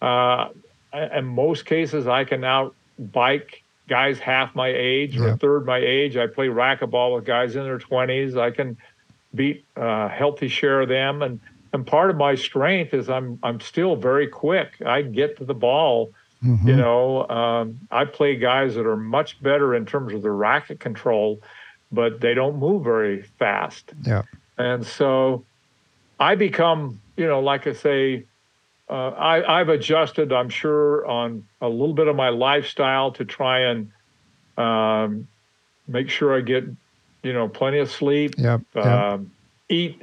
[0.00, 0.48] uh,
[1.04, 5.78] in most cases, I can now bike guys half my age or a third my
[5.78, 6.16] age.
[6.16, 8.36] I play racquetball with guys in their 20s.
[8.36, 8.76] I can
[9.34, 11.22] beat a healthy share of them.
[11.22, 11.40] And,
[11.72, 14.80] and part of my strength is I'm, I'm still very quick.
[14.84, 16.12] I get to the ball
[16.44, 16.68] Mm-hmm.
[16.68, 20.80] You know, um, I play guys that are much better in terms of their racket
[20.80, 21.40] control,
[21.90, 23.92] but they don't move very fast.
[24.02, 24.22] Yeah.
[24.58, 25.44] And so
[26.20, 28.24] I become, you know, like I say,
[28.88, 33.60] uh, I, I've adjusted, I'm sure, on a little bit of my lifestyle to try
[33.70, 33.90] and
[34.56, 35.28] um,
[35.88, 36.64] make sure I get,
[37.22, 38.34] you know, plenty of sleep.
[38.38, 38.62] Yep.
[38.74, 38.86] yep.
[38.86, 39.32] Um,
[39.68, 40.02] eat.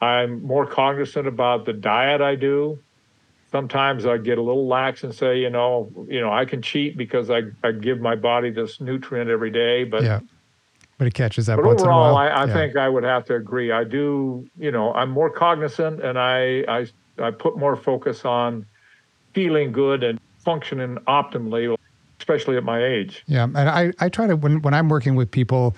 [0.00, 2.78] I'm more cognizant about the diet I do
[3.50, 6.96] sometimes I get a little lax and say, you know, you know, I can cheat
[6.96, 10.20] because I, I give my body this nutrient every day, but yeah.
[10.98, 11.56] But it catches that.
[11.56, 12.52] But overall, I, I yeah.
[12.52, 13.72] think I would have to agree.
[13.72, 16.86] I do, you know, I'm more cognizant, and I, I,
[17.20, 18.66] I put more focus on
[19.32, 21.76] feeling good and functioning optimally,
[22.18, 23.22] especially at my age.
[23.26, 25.74] Yeah, and I, I try to when when I'm working with people.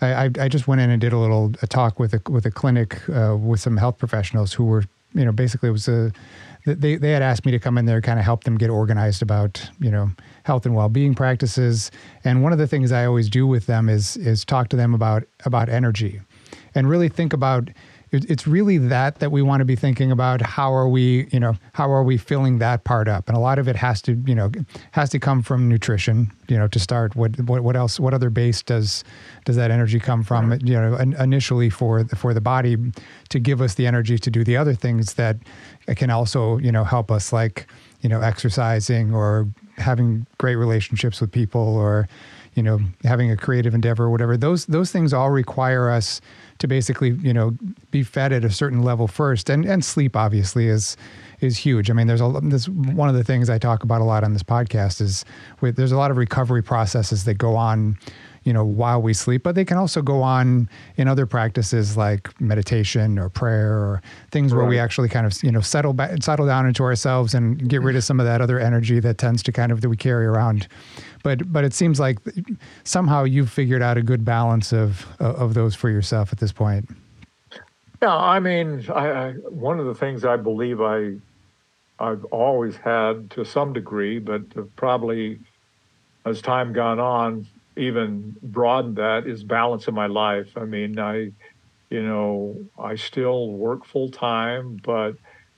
[0.00, 2.50] I, I just went in and did a little a talk with a with a
[2.50, 6.12] clinic uh, with some health professionals who were you know basically it was a
[6.66, 9.22] they, they had asked me to come in there kind of help them get organized
[9.22, 10.10] about you know
[10.44, 11.90] health and well-being practices
[12.24, 14.94] and one of the things i always do with them is is talk to them
[14.94, 16.20] about about energy
[16.74, 17.70] and really think about
[18.12, 21.56] it's really that that we want to be thinking about how are we you know
[21.72, 23.28] how are we filling that part up?
[23.28, 24.50] And a lot of it has to you know
[24.92, 27.16] has to come from nutrition you know to start.
[27.16, 29.04] What what, what else what other base does
[29.44, 32.76] does that energy come from you know initially for the, for the body
[33.30, 35.36] to give us the energy to do the other things that
[35.96, 37.66] can also you know help us like
[38.00, 42.08] you know exercising or having great relationships with people or
[42.54, 44.36] you know having a creative endeavor or whatever.
[44.36, 46.20] Those those things all require us
[46.58, 47.56] to basically you know
[47.90, 50.96] be fed at a certain level first and and sleep obviously is
[51.44, 51.90] is huge.
[51.90, 54.32] I mean, there's a this one of the things I talk about a lot on
[54.32, 55.24] this podcast is
[55.60, 57.98] with, there's a lot of recovery processes that go on,
[58.42, 62.40] you know, while we sleep, but they can also go on in other practices like
[62.40, 64.58] meditation or prayer or things right.
[64.58, 67.82] where we actually kind of you know settle back, settle down into ourselves and get
[67.82, 70.26] rid of some of that other energy that tends to kind of that we carry
[70.26, 70.66] around
[71.24, 72.18] but but it seems like
[72.84, 76.88] somehow you've figured out a good balance of of those for yourself at this point.
[78.00, 81.14] Yeah, I mean, I, I, one of the things I believe I
[81.98, 85.40] I've always had to some degree, but probably
[86.26, 87.46] as time gone on,
[87.76, 90.56] even broadened that is balance in my life.
[90.56, 91.30] I mean, I,
[91.90, 95.14] you know, I still work full time, but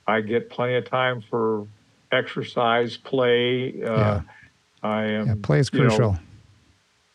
[0.07, 1.67] I get plenty of time for
[2.11, 3.81] exercise, play.
[3.83, 4.21] Uh, yeah.
[4.87, 5.27] I am.
[5.27, 6.13] Yeah, play is crucial.
[6.13, 6.19] Know,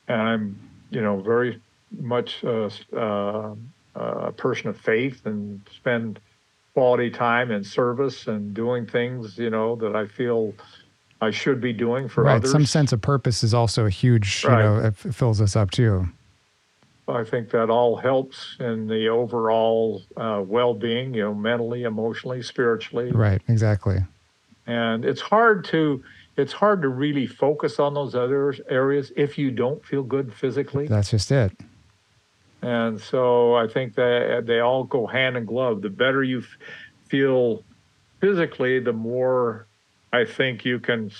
[0.08, 1.60] and I'm, you know, very
[2.00, 3.54] much uh, uh,
[3.94, 6.20] a person of faith and spend
[6.74, 10.54] quality time in service and doing things, you know, that I feel
[11.20, 12.36] I should be doing for right.
[12.36, 12.50] others.
[12.50, 14.58] Some sense of purpose is also a huge, right.
[14.58, 16.08] you know, it fills us up too.
[17.08, 23.10] I think that all helps in the overall uh, well-being, you know, mentally, emotionally, spiritually.
[23.12, 23.98] Right, exactly.
[24.66, 26.02] And it's hard to
[26.36, 30.86] it's hard to really focus on those other areas if you don't feel good physically.
[30.86, 31.52] That's just it.
[32.62, 35.82] And so I think that they all go hand in glove.
[35.82, 36.56] The better you f-
[37.08, 37.64] feel
[38.20, 39.66] physically, the more
[40.12, 41.10] I think you can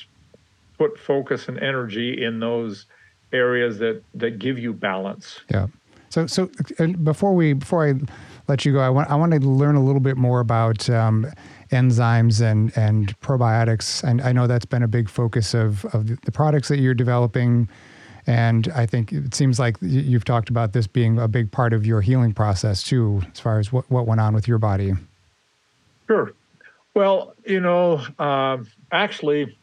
[0.78, 2.86] put focus and energy in those
[3.32, 5.40] areas that that give you balance.
[5.50, 5.66] Yeah.
[6.10, 6.48] So so
[7.02, 7.94] before we before I
[8.46, 11.26] let you go, I want I want to learn a little bit more about um,
[11.72, 14.02] enzymes and and probiotics.
[14.04, 17.68] And I know that's been a big focus of of the products that you're developing.
[18.26, 21.84] And I think it seems like you've talked about this being a big part of
[21.84, 24.92] your healing process too, as far as what, what went on with your body.
[26.06, 26.32] Sure.
[26.94, 29.58] Well, you know, um, actually,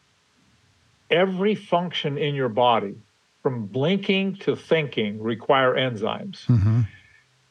[1.10, 2.96] every function in your body,
[3.42, 6.44] from blinking to thinking, require enzymes.
[6.46, 6.80] Mm-hmm.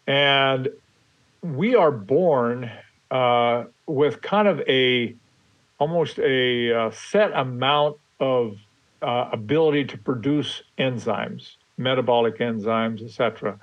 [0.06, 0.70] And
[1.42, 2.70] we are born
[3.12, 5.16] uh, with kind of a
[5.80, 8.58] almost a, a uh, set amount of
[9.02, 13.58] uh, ability to produce enzymes, metabolic enzymes, etc.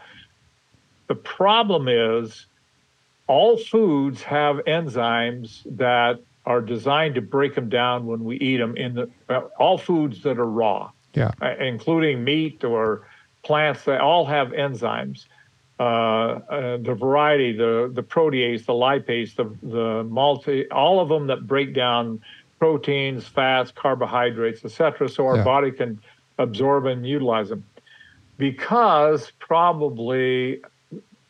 [1.09, 2.47] The problem is
[3.27, 8.77] all foods have enzymes that are designed to break them down when we eat them
[8.77, 13.07] in the uh, all foods that are raw yeah uh, including meat or
[13.43, 15.27] plants they all have enzymes
[15.79, 21.27] uh, uh, the variety the the protease the lipase the the multi all of them
[21.27, 22.20] that break down
[22.59, 25.45] proteins fats carbohydrates etc so our yeah.
[25.45, 26.01] body can
[26.39, 27.64] absorb and utilize them
[28.39, 30.61] because probably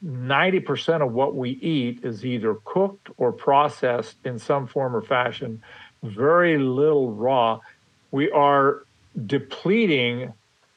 [0.04, 5.62] 90% of what we eat is either cooked or processed in some form or fashion,
[6.02, 7.60] very little raw.
[8.10, 8.84] We are
[9.26, 10.32] depleting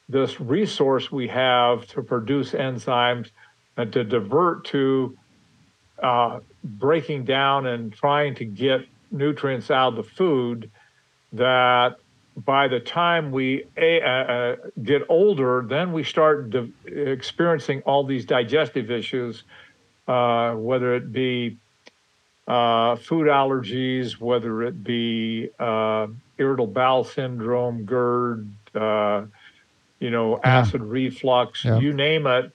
[0.08, 3.30] this resource we have to produce enzymes
[3.80, 5.16] and to divert to
[6.02, 10.70] uh, breaking down and trying to get nutrients out of the food
[11.32, 11.96] that
[12.36, 18.24] by the time we uh, uh, get older, then we start de- experiencing all these
[18.24, 19.42] digestive issues,
[20.08, 21.56] uh, whether it be
[22.46, 26.06] uh, food allergies, whether it be uh,
[26.38, 29.22] irritable bowel syndrome, GERD, uh,
[29.98, 30.58] you know, yeah.
[30.58, 31.78] acid reflux, yeah.
[31.78, 32.52] you name it.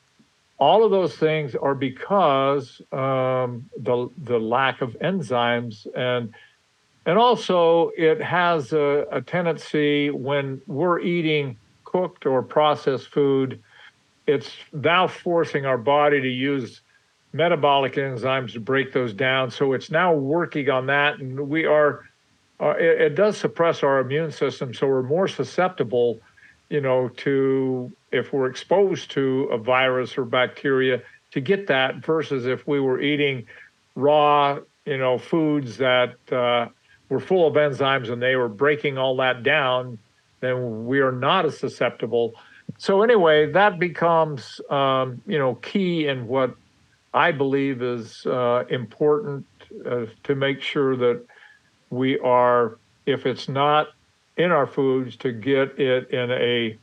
[0.58, 6.34] All of those things are because um, the the lack of enzymes and
[7.06, 13.62] and also, it has a, a, tendency when we're eating cooked or processed food,
[14.26, 16.82] it's now forcing our body to use
[17.32, 19.52] metabolic enzymes to break those down.
[19.52, 22.06] So it's now working on that, and we are.
[22.60, 26.22] Uh, it, it does suppress our immune system, so we're more susceptible,
[26.70, 31.02] you know, to if we're exposed to a virus or bacteria
[31.32, 33.46] to get that versus if we were eating
[33.96, 36.68] raw, you know, foods that uh,
[37.10, 39.98] were full of enzymes and they were breaking all that down,
[40.40, 42.34] then we are not as susceptible.
[42.78, 46.56] So anyway, that becomes um, you know key in what
[47.14, 49.46] I believe is uh, important
[49.86, 51.26] uh, to make sure that
[51.90, 53.88] we are, if it's not
[54.38, 56.78] in our foods, to get it in a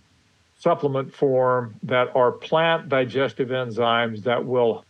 [0.58, 4.84] supplement form that are plant digestive enzymes that will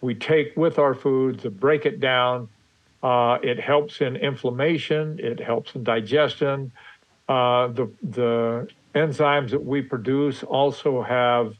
[0.00, 2.48] we take with our foods to break it down
[3.02, 5.18] uh, it helps in inflammation.
[5.20, 6.72] It helps in digestion.
[7.28, 11.54] Uh, the the enzymes that we produce also have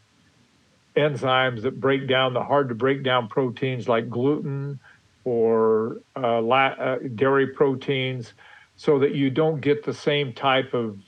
[0.96, 4.80] enzymes that break down the hard to break down proteins like gluten
[5.24, 8.32] or uh, la- uh, dairy proteins,
[8.78, 10.98] so that you don't get the same type of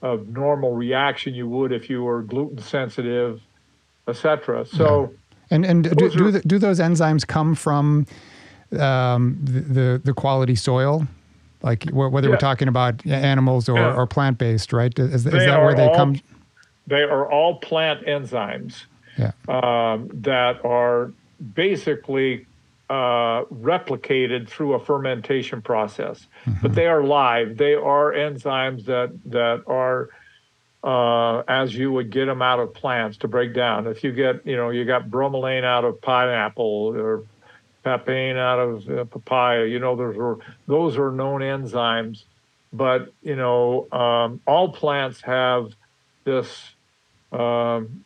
[0.00, 3.40] of normal reaction you would if you were gluten sensitive,
[4.08, 4.66] etc.
[4.66, 5.14] So.
[5.50, 8.06] And and do, do, the, do those enzymes come from
[8.78, 11.06] um, the, the quality soil,
[11.62, 12.32] like whether yeah.
[12.32, 13.94] we're talking about animals or, yeah.
[13.94, 14.98] or plant based, right?
[14.98, 16.18] Is, is that where they all, come?
[16.86, 18.84] They are all plant enzymes
[19.18, 19.32] yeah.
[19.46, 21.12] um, that are
[21.54, 22.46] basically
[22.92, 26.58] uh, replicated through a fermentation process, mm-hmm.
[26.60, 27.56] but they are live.
[27.56, 30.10] They are enzymes that that are
[30.84, 33.86] uh, as you would get them out of plants to break down.
[33.86, 37.24] If you get, you know, you got bromelain out of pineapple or
[37.82, 39.64] papain out of uh, papaya.
[39.64, 40.36] You know, those are
[40.66, 42.24] those are known enzymes,
[42.74, 45.72] but you know, um, all plants have
[46.24, 46.74] this
[47.32, 48.04] um,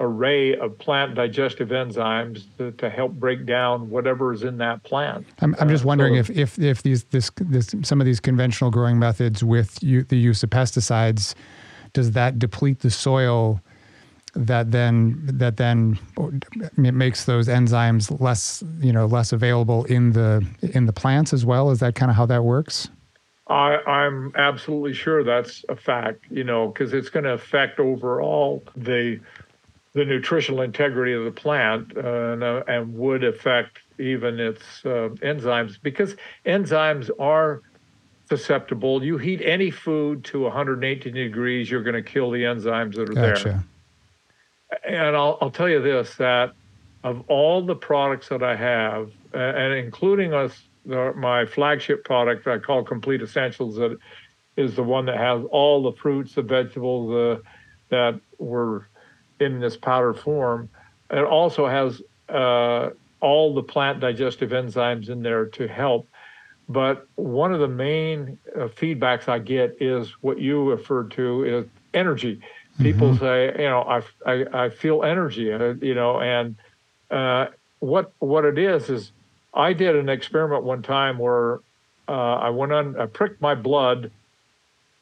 [0.00, 5.26] array of plant digestive enzymes to, to, help break down whatever is in that plant.
[5.40, 8.20] I'm, I'm just uh, wondering so, if, if if these this, this some of these
[8.20, 11.34] conventional growing methods with you, the use of pesticides,
[11.92, 13.60] does that deplete the soil?
[14.38, 15.98] that then that then
[16.76, 21.70] makes those enzymes less you know less available in the in the plants as well
[21.70, 22.90] is that kind of how that works
[23.48, 28.64] I, I'm absolutely sure that's a fact, you know, because it's going to affect overall
[28.74, 29.20] the
[29.96, 35.08] the nutritional integrity of the plant uh, and, uh, and, would affect even its uh,
[35.22, 37.62] enzymes because enzymes are
[38.28, 39.02] susceptible.
[39.02, 43.14] You heat any food to 118 degrees, you're going to kill the enzymes that are
[43.14, 43.64] gotcha.
[44.84, 45.08] there.
[45.08, 46.52] And I'll, I'll tell you this that
[47.02, 52.58] of all the products that I have, and including us, the, my flagship product I
[52.58, 53.96] call Complete Essentials, that
[54.58, 57.42] is the one that has all the fruits, the vegetables uh,
[57.88, 58.88] that were
[59.40, 60.68] in this powder form.
[61.10, 66.08] It also has uh, all the plant digestive enzymes in there to help.
[66.68, 71.66] But one of the main uh, feedbacks I get is what you referred to is
[71.94, 72.40] energy.
[72.80, 73.24] People mm-hmm.
[73.24, 76.56] say, you know, I, I, I feel energy, uh, you know, and
[77.10, 77.46] uh,
[77.78, 79.12] what what it is is
[79.54, 81.60] I did an experiment one time where
[82.08, 84.10] uh, I went on, I pricked my blood.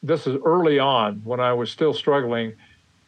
[0.02, 2.54] This is early on when I was still struggling.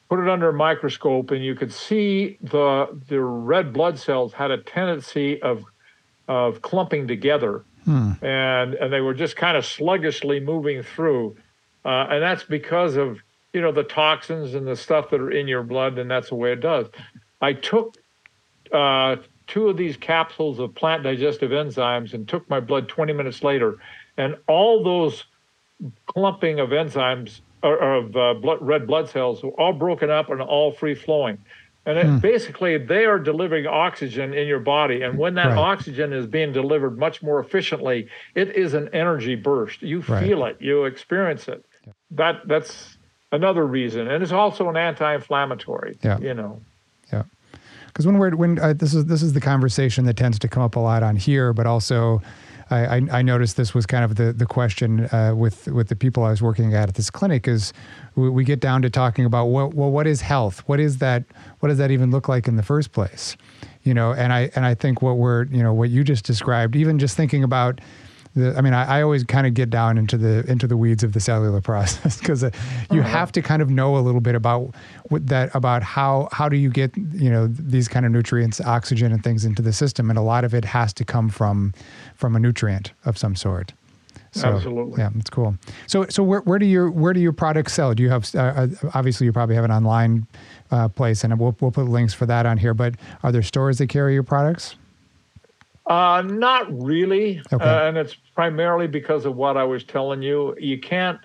[0.09, 4.50] Put it under a microscope, and you could see the the red blood cells had
[4.50, 5.64] a tendency of
[6.28, 8.12] of clumping together, hmm.
[8.22, 11.36] and and they were just kind of sluggishly moving through,
[11.84, 13.18] uh, and that's because of
[13.52, 16.34] you know the toxins and the stuff that are in your blood, and that's the
[16.36, 16.86] way it does.
[17.40, 17.96] I took
[18.72, 23.42] uh, two of these capsules of plant digestive enzymes and took my blood 20 minutes
[23.42, 23.78] later,
[24.16, 25.24] and all those
[26.07, 30.72] clumping of enzymes or, of uh, blood, red blood cells all broken up and all
[30.72, 31.38] free flowing.
[31.86, 32.18] And it, hmm.
[32.18, 35.02] basically, they are delivering oxygen in your body.
[35.02, 35.58] And when that right.
[35.58, 39.82] oxygen is being delivered much more efficiently, it is an energy burst.
[39.82, 40.24] You right.
[40.24, 41.64] feel it, you experience it.
[41.86, 41.92] Yeah.
[42.10, 42.98] That that's
[43.30, 45.96] another reason, and it's also an anti-inflammatory.
[46.02, 46.18] Yeah.
[46.18, 46.60] You know
[47.12, 47.22] Yeah,
[47.86, 50.64] because when we're when uh, this is this is the conversation that tends to come
[50.64, 52.20] up a lot on here, but also.
[52.68, 56.24] I, I, noticed this was kind of the the question uh, with with the people
[56.24, 57.72] I was working at at this clinic is
[58.16, 60.60] we, we get down to talking about what well what is health?
[60.66, 61.24] What is that
[61.60, 63.36] what does that even look like in the first place?
[63.84, 66.74] You know and I and I think what we're you know what you just described
[66.74, 67.80] even just thinking about
[68.37, 71.03] the, I mean, I, I always kind of get down into the into the weeds
[71.03, 72.51] of the cellular process because uh,
[72.93, 73.09] you uh-huh.
[73.09, 74.74] have to kind of know a little bit about
[75.09, 79.11] what that about how how do you get you know these kind of nutrients, oxygen,
[79.12, 81.72] and things into the system, and a lot of it has to come from
[82.14, 83.72] from a nutrient of some sort.
[84.32, 84.99] So, Absolutely.
[84.99, 85.57] Yeah, it's cool.
[85.87, 87.95] So, so where, where do your where do your products sell?
[87.95, 90.26] Do you have uh, uh, obviously you probably have an online
[90.70, 92.74] uh, place, and we'll we'll put links for that on here.
[92.74, 94.76] But are there stores that carry your products?
[95.87, 97.41] Uh, not really.
[97.53, 97.64] Okay.
[97.64, 100.57] Uh, and it's primarily because of what I was telling you.
[100.59, 101.20] You can't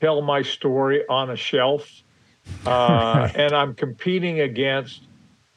[0.00, 2.02] tell my story on a shelf.
[2.64, 5.02] Uh, and I'm competing against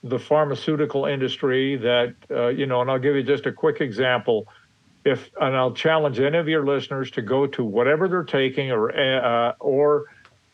[0.04, 4.48] the pharmaceutical industry that, uh, you know, and I'll give you just a quick example.
[5.06, 8.92] If, and I'll challenge any of your listeners to go to whatever they're taking or,
[8.92, 10.06] uh, or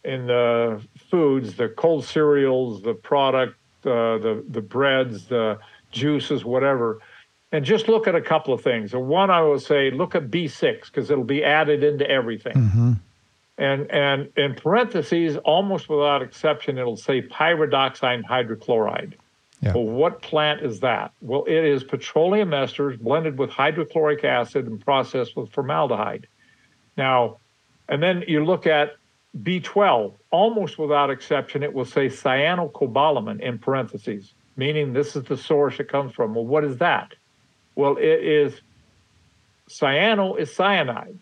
[0.04, 5.60] in the foods, the cold cereals, the product, uh, the, the breads, the
[5.92, 7.02] juices, whatever
[7.52, 8.94] and just look at a couple of things.
[8.94, 12.54] one, I will say, look at B6 because it'll be added into everything.
[12.54, 12.94] Mm-hmm.
[13.60, 19.14] And and in parentheses, almost without exception, it'll say pyridoxine hydrochloride.
[19.62, 19.74] Yeah.
[19.74, 21.12] Well, what plant is that?
[21.22, 26.28] Well, it is petroleum esters blended with hydrochloric acid and processed with formaldehyde.
[26.96, 27.38] Now,
[27.90, 28.98] and then you look at
[29.42, 35.80] B12, almost without exception, it will say cyanocobalamin in parentheses, meaning this is the source
[35.80, 36.36] it comes from.
[36.36, 37.14] Well, what is that?
[37.78, 38.60] Well, it is
[39.70, 41.18] cyano is cyanide.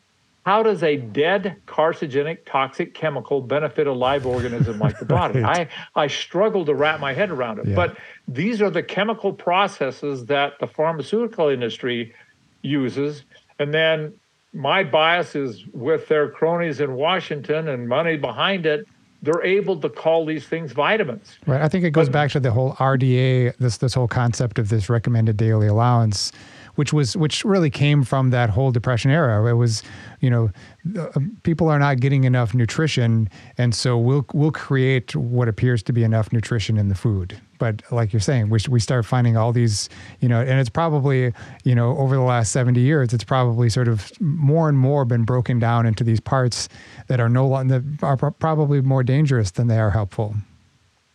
[0.45, 5.41] How does a dead, carcinogenic, toxic chemical benefit a live organism like the body?
[5.41, 5.67] right.
[5.95, 7.67] I, I struggle to wrap my head around it.
[7.67, 7.75] Yeah.
[7.75, 7.97] But
[8.27, 12.13] these are the chemical processes that the pharmaceutical industry
[12.61, 13.23] uses.
[13.59, 14.13] And then
[14.53, 18.87] my bias is with their cronies in Washington and money behind it
[19.25, 21.37] they're able to call these things vitamins.
[21.45, 21.61] Right.
[21.61, 24.69] I think it goes but, back to the whole RDA, this this whole concept of
[24.69, 26.31] this recommended daily allowance,
[26.75, 29.49] which was which really came from that whole depression era.
[29.49, 29.83] It was,
[30.21, 30.51] you know,
[30.97, 35.93] uh, people are not getting enough nutrition, and so we'll we'll create what appears to
[35.93, 37.41] be enough nutrition in the food.
[37.57, 39.89] But like you're saying, we we start finding all these,
[40.19, 41.33] you know, and it's probably,
[41.63, 45.23] you know, over the last 70 years, it's probably sort of more and more been
[45.23, 46.69] broken down into these parts
[47.07, 50.35] that are no longer are probably more dangerous than they are helpful.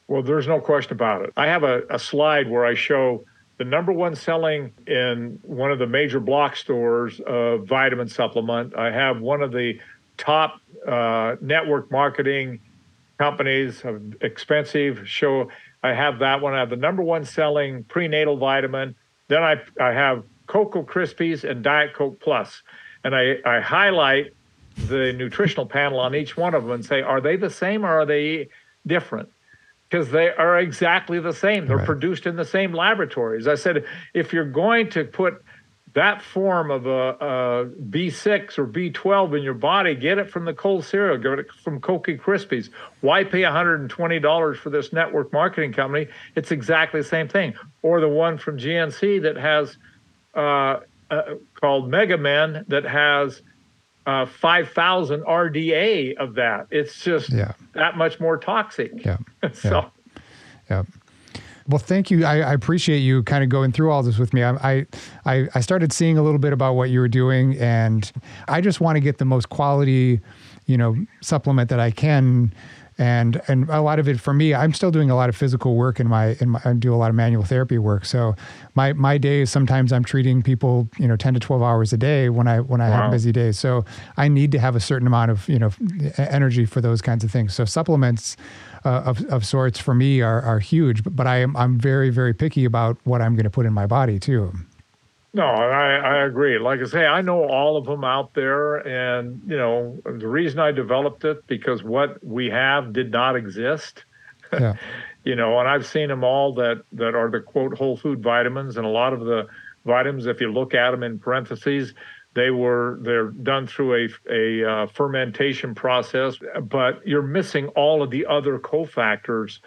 [0.08, 1.32] Well, there's no question about it.
[1.36, 3.24] I have a, a slide where I show
[3.58, 8.74] the number one selling in one of the major block stores of vitamin supplement.
[8.74, 9.78] I have one of the
[10.16, 12.60] top uh, network marketing
[13.18, 15.50] companies of expensive show.
[15.82, 16.54] I have that one.
[16.54, 18.94] I have the number one selling prenatal vitamin.
[19.28, 22.62] Then I, I have Cocoa Krispies and Diet Coke Plus.
[23.04, 24.34] And I, I highlight
[24.76, 28.00] the nutritional panel on each one of them and say, are they the same or
[28.00, 28.48] are they
[28.86, 29.28] different?
[29.88, 31.66] Because they are exactly the same.
[31.66, 31.86] They're right.
[31.86, 33.48] produced in the same laboratories.
[33.48, 35.42] I said, if you're going to put
[35.94, 40.54] that form of a a B6 or B12 in your body, get it from the
[40.54, 42.70] cold cereal, get it from Cokie Krispies.
[43.00, 46.08] Why pay $120 for this network marketing company?
[46.36, 47.54] It's exactly the same thing.
[47.82, 49.76] Or the one from GNC that has
[50.34, 50.80] uh,
[51.10, 53.42] uh, called Mega Men that has
[54.06, 56.66] uh, 5,000 RDA of that.
[56.70, 57.52] It's just yeah.
[57.74, 58.92] that much more toxic.
[59.04, 59.18] Yeah.
[59.52, 59.90] so,
[60.70, 60.70] yeah.
[60.70, 60.82] yeah.
[61.70, 62.24] Well, thank you.
[62.24, 64.42] I, I, appreciate you kind of going through all this with me.
[64.42, 64.86] I,
[65.24, 68.10] I, I started seeing a little bit about what you were doing, and
[68.48, 70.20] I just want to get the most quality,
[70.66, 72.52] you know, supplement that I can.
[73.00, 75.74] And and a lot of it for me, I'm still doing a lot of physical
[75.74, 78.04] work in my in my I do a lot of manual therapy work.
[78.04, 78.36] So
[78.74, 82.28] my my days sometimes I'm treating people, you know, 10 to 12 hours a day
[82.28, 82.96] when I when I wow.
[82.96, 83.58] have busy days.
[83.58, 83.86] So
[84.18, 85.70] I need to have a certain amount of, you know,
[86.18, 87.54] energy for those kinds of things.
[87.54, 88.36] So supplements
[88.84, 92.10] uh, of, of sorts for me are, are huge, but, but I am, I'm very,
[92.10, 94.52] very picky about what I'm going to put in my body too.
[95.32, 96.58] No, I, I agree.
[96.58, 98.76] Like I say, I know all of them out there.
[98.76, 104.04] And, you know, the reason I developed it because what we have did not exist.
[104.52, 104.74] Yeah.
[105.24, 108.76] you know, and I've seen them all that, that are the quote whole food vitamins.
[108.76, 109.46] And a lot of the
[109.84, 111.94] vitamins, if you look at them in parentheses,
[112.34, 118.10] they were they're done through a a uh, fermentation process, but you're missing all of
[118.10, 119.58] the other cofactors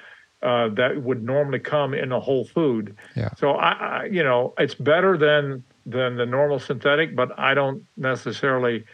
[0.44, 2.96] uh, that would normally come in a whole food.
[3.16, 3.30] Yeah.
[3.38, 7.86] So I, I, you know, it's better than than the normal synthetic, but I don't
[7.98, 8.86] necessarily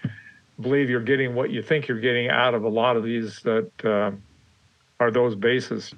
[0.60, 3.72] believe you're getting what you think you're getting out of a lot of these that
[3.84, 4.12] uh,
[5.00, 5.94] are those bases.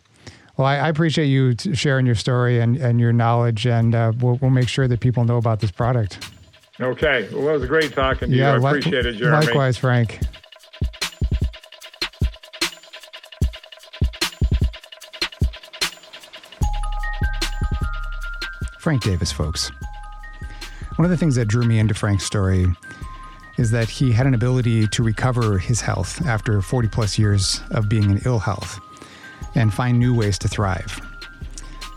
[0.58, 4.36] Well, I, I appreciate you sharing your story and, and your knowledge, and uh, we'll,
[4.42, 6.30] we'll make sure that people know about this product.
[6.80, 7.28] Okay.
[7.32, 8.66] Well, it was great talking to yeah, you.
[8.66, 9.46] I appreciate it, Jeremy.
[9.46, 10.20] Likewise, Frank.
[18.92, 19.72] Frank Davis, folks.
[20.98, 22.66] One of the things that drew me into Frank's story
[23.58, 27.88] is that he had an ability to recover his health after 40 plus years of
[27.88, 28.82] being in ill health
[29.56, 31.00] and find new ways to thrive.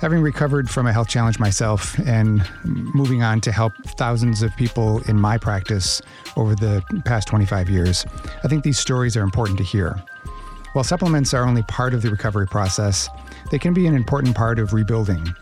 [0.00, 5.00] Having recovered from a health challenge myself and moving on to help thousands of people
[5.08, 6.00] in my practice
[6.36, 8.06] over the past 25 years,
[8.44, 10.00] I think these stories are important to hear.
[10.74, 13.08] While supplements are only part of the recovery process,
[13.50, 15.34] they can be an important part of rebuilding,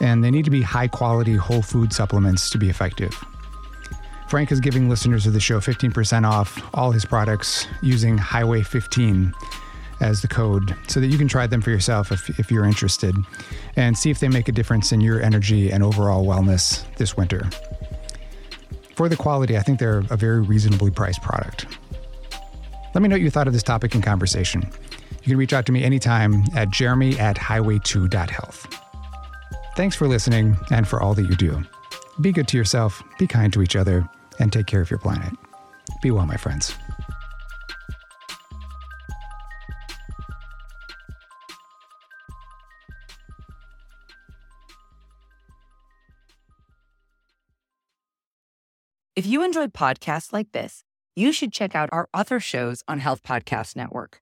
[0.00, 3.14] and they need to be high quality whole food supplements to be effective.
[4.28, 9.34] Frank is giving listeners of the show 15% off all his products using Highway 15
[10.00, 13.14] as the code so that you can try them for yourself if, if you're interested
[13.76, 17.48] and see if they make a difference in your energy and overall wellness this winter.
[18.94, 21.66] For the quality, I think they're a very reasonably priced product.
[22.94, 24.62] Let me know what you thought of this topic in conversation.
[25.22, 28.79] You can reach out to me anytime at jeremy at highwayto.health.
[29.80, 31.64] Thanks for listening and for all that you do.
[32.20, 34.06] Be good to yourself, be kind to each other,
[34.38, 35.32] and take care of your planet.
[36.02, 36.74] Be well, my friends.
[49.16, 50.84] If you enjoyed podcasts like this,
[51.16, 54.20] you should check out our other shows on Health Podcast Network.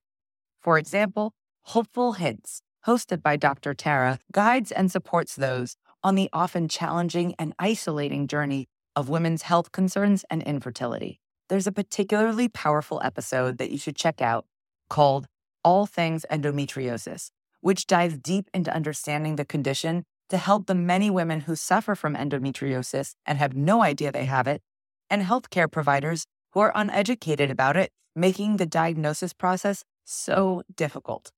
[0.60, 1.32] For example,
[1.62, 3.74] Hopeful Hints, hosted by Dr.
[3.74, 9.72] Tara, guides and supports those on the often challenging and isolating journey of women's health
[9.72, 11.20] concerns and infertility.
[11.48, 14.46] There's a particularly powerful episode that you should check out
[14.88, 15.26] called
[15.64, 21.40] All Things Endometriosis, which dives deep into understanding the condition to help the many women
[21.40, 24.62] who suffer from endometriosis and have no idea they have it
[25.10, 31.30] and healthcare providers who are uneducated about it, making the diagnosis process so difficult.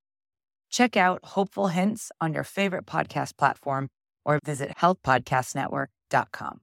[0.71, 3.89] Check out Hopeful Hints on your favorite podcast platform
[4.25, 6.61] or visit healthpodcastnetwork.com.